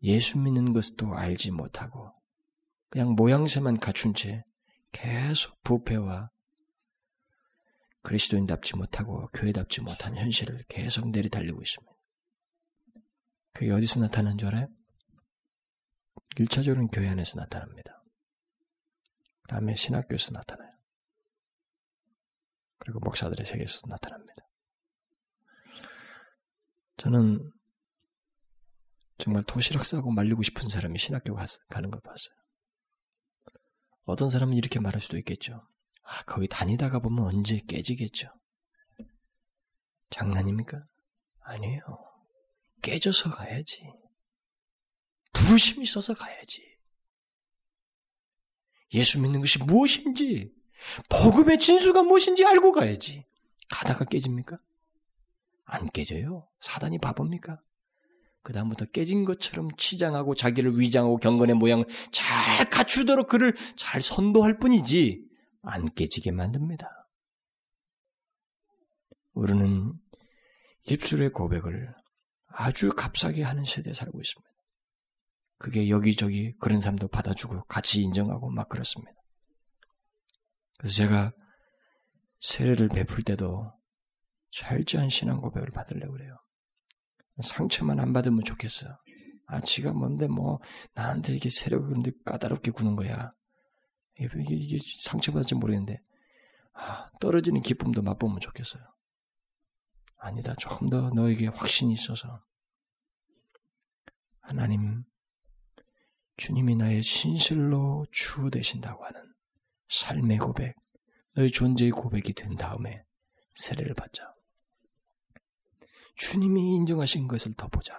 예수 0.03 0.39
믿는 0.39 0.73
것도 0.73 1.15
알지 1.15 1.51
못하고 1.51 2.13
그냥 2.89 3.15
모양새만 3.15 3.81
갖춘 3.81 4.15
채 4.15 4.45
계속 4.93 5.61
부패와 5.65 6.31
그리스도인답지 8.03 8.77
못하고 8.77 9.29
교회답지 9.35 9.81
못한 9.81 10.17
현실을 10.17 10.65
계속 10.69 11.11
내리달리고 11.11 11.61
있습니다. 11.61 11.93
그게 13.53 13.73
어디서 13.73 14.01
나타나는 14.01 14.39
줄 14.39 14.49
알아요? 14.49 14.69
1차적으로는 16.37 16.91
교회 16.93 17.09
안에서 17.09 17.41
나타납니다. 17.41 18.01
그 19.43 19.49
다음에 19.49 19.75
신학교에서 19.75 20.31
나타나요. 20.33 20.68
그리고 22.79 23.01
목사들의 23.01 23.45
세계에서도 23.45 23.87
나타납니다. 23.89 24.35
저는 26.97 27.53
정말 29.18 29.43
도시락 29.43 29.85
싸고 29.85 30.12
말리고 30.12 30.43
싶은 30.43 30.68
사람이 30.68 30.99
신학교 30.99 31.35
가는 31.35 31.91
걸 31.91 32.01
봤어요. 32.01 32.35
어떤 34.05 34.31
사람은 34.31 34.57
이렇게 34.57 34.81
말할 34.81 35.01
수도 35.01 35.18
있겠죠. 35.18 35.61
아, 36.03 36.22
거기 36.24 36.49
다니다가 36.49 37.01
보면 37.01 37.24
언제 37.24 37.61
깨지겠죠. 37.68 38.29
장난입니까? 40.11 40.81
아니에요. 41.41 41.83
깨져서 42.83 43.31
가야지. 43.31 43.83
부르심이 45.35 45.83
있어서 45.83 46.14
가야지. 46.14 46.62
예수 48.95 49.20
믿는 49.20 49.41
것이 49.41 49.59
무엇인지, 49.59 50.51
복음의 51.09 51.59
진수가 51.59 52.03
무엇인지 52.03 52.45
알고 52.45 52.72
가야지. 52.72 53.24
가다가 53.70 54.05
깨집니까? 54.05 54.57
안 55.64 55.91
깨져요. 55.91 56.49
사단이 56.61 56.99
바보입니까? 56.99 57.61
그다음부터 58.43 58.87
깨진 58.87 59.24
것처럼 59.24 59.68
치장하고 59.76 60.35
자기를 60.35 60.79
위장하고 60.79 61.18
경건의 61.18 61.57
모양을 61.57 61.85
잘 62.11 62.70
갖추도록 62.70 63.29
그를 63.29 63.55
잘 63.76 64.01
선도할 64.03 64.59
뿐이지 64.59 65.29
안 65.62 65.93
깨지게 65.95 66.31
만듭니다. 66.31 66.89
우리는 69.35 69.93
입술의 70.85 71.33
고백을 71.33 71.93
아주 72.47 72.89
값싸게 72.91 73.43
하는 73.43 73.64
세대에 73.64 73.93
살고 73.93 74.20
있습니다. 74.20 74.49
그게 75.59 75.89
여기저기 75.91 76.55
그런 76.59 76.81
사람도 76.81 77.09
받아주고 77.09 77.64
같이 77.64 78.01
인정하고 78.01 78.49
막 78.51 78.68
그렇습니다. 78.68 79.18
그래서 80.79 80.95
제가 80.95 81.33
세례를 82.41 82.89
베풀 82.89 83.22
때도 83.22 83.72
철저한 84.51 85.11
신앙 85.11 85.41
고백을 85.41 85.70
받으려고 85.70 86.12
그래요. 86.12 86.37
상처만 87.43 88.01
안 88.01 88.12
받으면 88.12 88.43
좋겠어. 88.45 88.87
아, 89.47 89.61
지가 89.61 89.93
뭔데 89.93 90.26
뭐 90.26 90.61
나한테 90.95 91.35
이게 91.35 91.51
세력을 91.51 91.89
근데 91.89 92.11
까다롭게 92.24 92.70
구는 92.70 92.97
거야. 92.97 93.31
이게, 94.18 94.29
이게, 94.41 94.55
이게 94.55 94.79
상처받을지 95.03 95.55
모르겠는데 95.55 96.01
아, 96.74 97.11
떨어지는 97.20 97.61
기쁨도 97.61 98.03
맛보면 98.03 98.41
좋겠어요. 98.41 98.83
아니다. 100.18 100.55
조금 100.55 100.89
더 100.89 101.11
너에게 101.11 101.49
확신이 101.49 101.93
있어서 101.93 102.41
하나님 104.41 105.05
주님이 106.37 106.76
나의 106.76 107.03
신실로 107.03 108.07
주 108.11 108.51
되신다고 108.51 109.05
하는 109.05 109.28
삶의 109.89 110.39
고백, 110.39 110.74
너의 111.34 111.51
존재의 111.51 111.91
고백이 111.91 112.34
된 112.34 112.55
다음에 112.57 113.03
세례를 113.55 113.95
받자. 113.95 114.34
주님이 116.16 116.74
인정하신 116.76 117.28
것을 117.28 117.55
더 117.55 117.68
보자. 117.68 117.97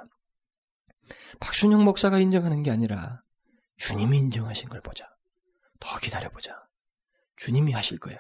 박순영 1.40 1.84
목사가 1.84 2.20
인정하는 2.20 2.64
게 2.64 2.72
아니라 2.72 3.22
주님이 3.78 4.18
인정하신 4.18 4.70
걸 4.70 4.82
보자. 4.82 5.10
더 5.80 6.00
기다려보자. 6.00 6.60
주님이 7.38 7.72
하실 7.72 7.98
거야. 7.98 8.18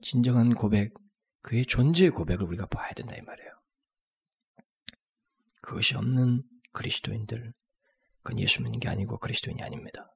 진정한 0.00 0.54
고백, 0.54 0.94
그의 1.42 1.66
존재의 1.66 2.10
고백을 2.10 2.46
우리가 2.46 2.66
봐야 2.66 2.92
된다 2.92 3.16
이 3.16 3.20
말이에요. 3.20 3.50
그것이 5.62 5.96
없는 5.96 6.42
그리스도인들, 6.72 7.52
그건 8.22 8.38
예수 8.38 8.62
믿는 8.62 8.78
게 8.78 8.88
아니고 8.88 9.18
그리스도인이 9.18 9.62
아닙니다. 9.62 10.11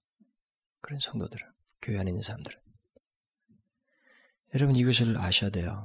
그런 0.86 1.00
성도들은, 1.00 1.44
교회 1.82 1.98
안에 1.98 2.10
있는 2.10 2.22
사람들은. 2.22 2.56
여러분 4.54 4.76
이것을 4.76 5.18
아셔야 5.18 5.50
돼요. 5.50 5.84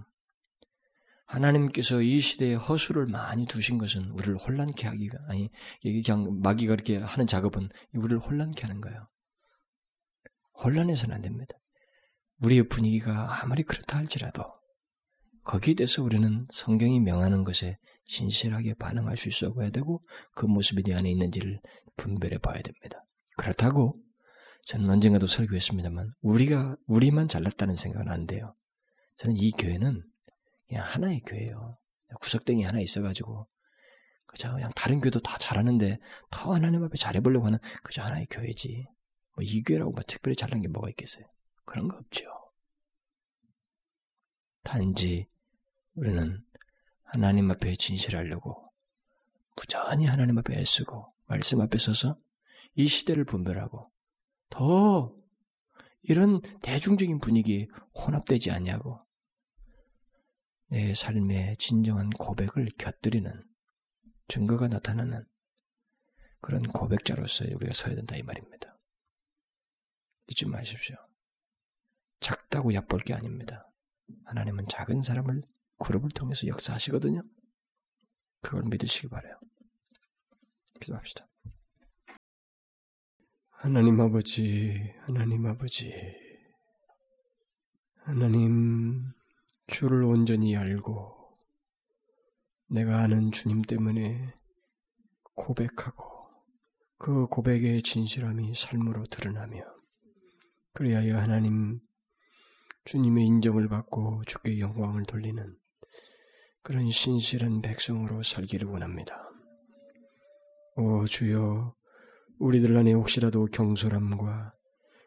하나님께서 1.26 2.02
이 2.02 2.22
시대에 2.22 2.54
허수를 2.54 3.08
많이 3.08 3.48
두신 3.48 3.80
것은 3.80 4.12
우리를 4.12 4.38
혼란케 4.38 4.88
하기가 4.88 5.18
아니 5.28 5.50
그냥 5.82 6.40
마귀가 6.42 6.74
이렇게 6.74 6.98
하는 6.98 7.26
작업은 7.26 7.70
우리를 7.94 8.20
혼란케 8.20 8.62
하는 8.62 8.80
거예요. 8.80 9.08
혼란해서는 10.64 11.16
안 11.16 11.22
됩니다. 11.22 11.56
우리의 12.42 12.68
분위기가 12.68 13.42
아무리 13.42 13.64
그렇다 13.64 13.98
할지라도 13.98 14.44
거기에 15.44 15.74
대해서 15.74 16.04
우리는 16.04 16.46
성경이 16.52 17.00
명하는 17.00 17.44
것에 17.44 17.78
진실하게 18.06 18.76
반응할 18.76 19.18
수 19.18 19.30
있어 19.30 19.52
봐야 19.54 19.72
되고 19.72 20.02
그 20.36 20.46
모습이 20.46 20.84
내 20.84 20.94
안에 20.94 21.10
있는지를 21.10 21.60
분별해 21.98 22.38
봐야 22.38 22.62
됩니다. 22.62 23.04
그렇다고 23.38 23.96
저는 24.66 24.90
언젠가도 24.90 25.28
설교했습니다만 25.28 26.14
우리가 26.22 26.76
우리만 26.88 27.28
잘났다는 27.28 27.76
생각은 27.76 28.10
안 28.10 28.26
돼요. 28.26 28.54
저는 29.18 29.36
이 29.38 29.52
교회는 29.52 30.02
그냥 30.68 30.86
하나의 30.86 31.22
교회예요. 31.22 31.74
구석댕이 32.22 32.64
하나 32.64 32.80
있어가지고 32.80 33.48
그저 34.28 34.54
그냥 34.54 34.72
다른 34.76 35.00
교회도 35.00 35.20
다 35.22 35.38
잘하는데 35.38 36.00
더 36.30 36.54
하나님 36.54 36.84
앞에 36.84 36.96
잘해보려고 36.98 37.46
하는 37.46 37.60
그저 37.84 38.02
하나의 38.02 38.28
교회지. 38.30 38.86
뭐 39.36 39.44
이 39.44 39.64
교회라고 39.64 39.92
뭐 39.92 40.02
특별히 40.08 40.36
잘난 40.36 40.62
게 40.62 40.68
뭐가 40.68 40.90
있겠어요? 40.90 41.26
그런 41.66 41.88
거 41.88 41.98
없죠. 41.98 42.26
단지 44.64 45.28
우리는 45.96 46.44
하나님 47.04 47.50
앞에 47.52 47.76
진실하려고 47.76 48.64
부전히 49.56 50.06
하나님 50.06 50.38
앞에 50.38 50.60
애쓰고 50.60 51.08
말씀 51.26 51.60
앞에 51.62 51.78
서서 51.78 52.18
이 52.76 52.88
시대를 52.88 53.26
분별하고 53.26 53.92
더 54.52 55.16
이런 56.04 56.42
대중적인 56.62 57.20
분위기에 57.20 57.68
혼합되지 57.96 58.52
않냐고 58.52 59.00
내 60.68 60.94
삶의 60.94 61.58
진정한 61.58 62.10
고백을 62.12 62.68
곁들이는 62.78 63.34
증거가 64.28 64.68
나타나는 64.68 65.24
그런 66.42 66.64
고백자로서 66.64 67.46
우리가 67.46 67.74
서야 67.74 67.96
된다 67.96 68.16
이 68.16 68.24
말입니다. 68.24 68.78
잊지 70.28 70.48
마십시오. 70.48 70.96
작다고 72.20 72.74
얕볼 72.74 73.02
게 73.02 73.14
아닙니다. 73.14 73.64
하나님은 74.26 74.68
작은 74.70 75.02
사람을 75.02 75.42
그룹을 75.80 76.10
통해서 76.12 76.48
역사하시거든요. 76.48 77.22
그걸 78.42 78.64
믿으시기 78.64 79.10
바래요. 79.10 79.40
기도합시다. 80.80 81.31
하나님 83.64 84.02
아버지, 84.02 84.92
하나님 85.02 85.46
아버지, 85.46 85.94
하나님 87.98 89.04
주를 89.68 90.04
온전히 90.04 90.58
알고 90.58 91.32
내가 92.72 93.02
아는 93.04 93.32
주님 93.32 93.62
때문에 93.62 94.34
고백하고 95.36 96.32
그 96.98 97.28
고백의 97.28 97.84
진실함이 97.84 98.56
삶으로 98.56 99.06
드러나며 99.06 99.62
그리하여 100.74 101.20
하나님 101.20 101.82
주님의 102.86 103.28
인정을 103.28 103.70
받고 103.70 104.24
주께 104.26 104.58
영광을 104.58 105.04
돌리는 105.04 105.56
그런 106.64 106.90
신실한 106.90 107.62
백성으로 107.62 108.24
살기를 108.24 108.68
원합니다. 108.70 109.30
오 110.78 111.06
주여 111.06 111.76
우리들 112.42 112.76
안에 112.76 112.94
혹시라도 112.94 113.46
경솔함과 113.46 114.56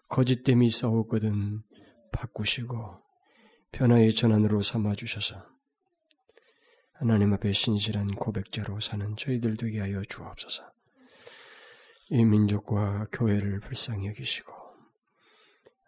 거짓됨이 0.08 0.70
싸웠거든 0.70 1.62
바꾸시고 2.12 2.98
변화의 3.72 4.14
전환으로 4.14 4.62
삼아 4.62 4.94
주셔서 4.94 5.44
하나님 6.92 7.32
앞에 7.32 7.50
신실한 7.50 8.06
고백자로 8.06 8.78
사는 8.78 9.16
저희들 9.16 9.56
되게 9.56 9.80
하여 9.80 10.00
주옵소서. 10.02 10.62
이 12.10 12.24
민족과 12.24 13.08
교회를 13.10 13.58
불쌍히 13.58 14.06
여기시고 14.06 14.52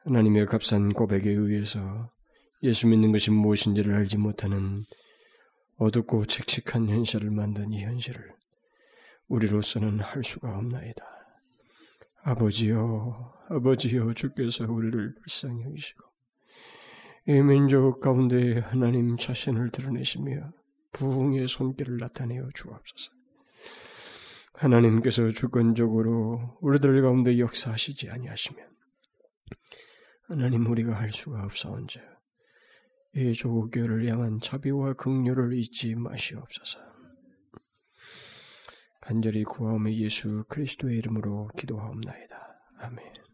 하나님의 0.05 0.47
값싼 0.47 0.92
고백에 0.94 1.30
의해서 1.30 2.11
예수 2.64 2.88
믿는 2.88 3.12
것이 3.12 3.30
무엇인지를 3.30 3.94
알지 3.94 4.18
못하는 4.18 4.84
어둡고 5.76 6.26
칙칙한 6.26 6.88
현실을 6.88 7.30
만든 7.30 7.72
이 7.72 7.84
현실을 7.84 8.34
우리로서는 9.28 10.01
할 10.01 10.24
수가 10.24 10.57
없나이다. 10.57 11.16
아버지여, 12.29 13.47
아버지여, 13.51 14.12
주께서 14.14 14.64
우리를 14.64 15.14
불쌍히 15.14 15.62
여기시고 15.62 16.05
이 17.29 17.41
민족 17.41 18.01
가운데 18.01 18.59
하나님 18.59 19.16
자신을 19.16 19.70
드러내시며 19.70 20.53
부흥의 20.93 21.47
손길을 21.47 21.99
나타내어 21.99 22.49
주옵소서. 22.53 23.12
하나님께서 24.55 25.29
주권적으로 25.29 26.59
우리들 26.62 27.01
가운데 27.01 27.39
역사하시지 27.39 28.11
아니하시면 28.11 28.70
하나님 30.24 30.66
우리가 30.66 30.99
할 30.99 31.11
수가 31.11 31.45
없사온즉 31.45 32.03
이 33.14 33.35
조국교를 33.35 34.05
향한 34.09 34.41
자비와 34.41 34.95
긍휼을 34.95 35.57
잊지 35.57 35.95
마시옵소서. 35.95 36.95
간절히 39.07 39.44
구하오며 39.44 39.92
예수 39.92 40.44
그리스도의 40.48 40.98
이름으로 40.98 41.48
기도하옵나이다. 41.57 42.59
아멘. 42.78 43.26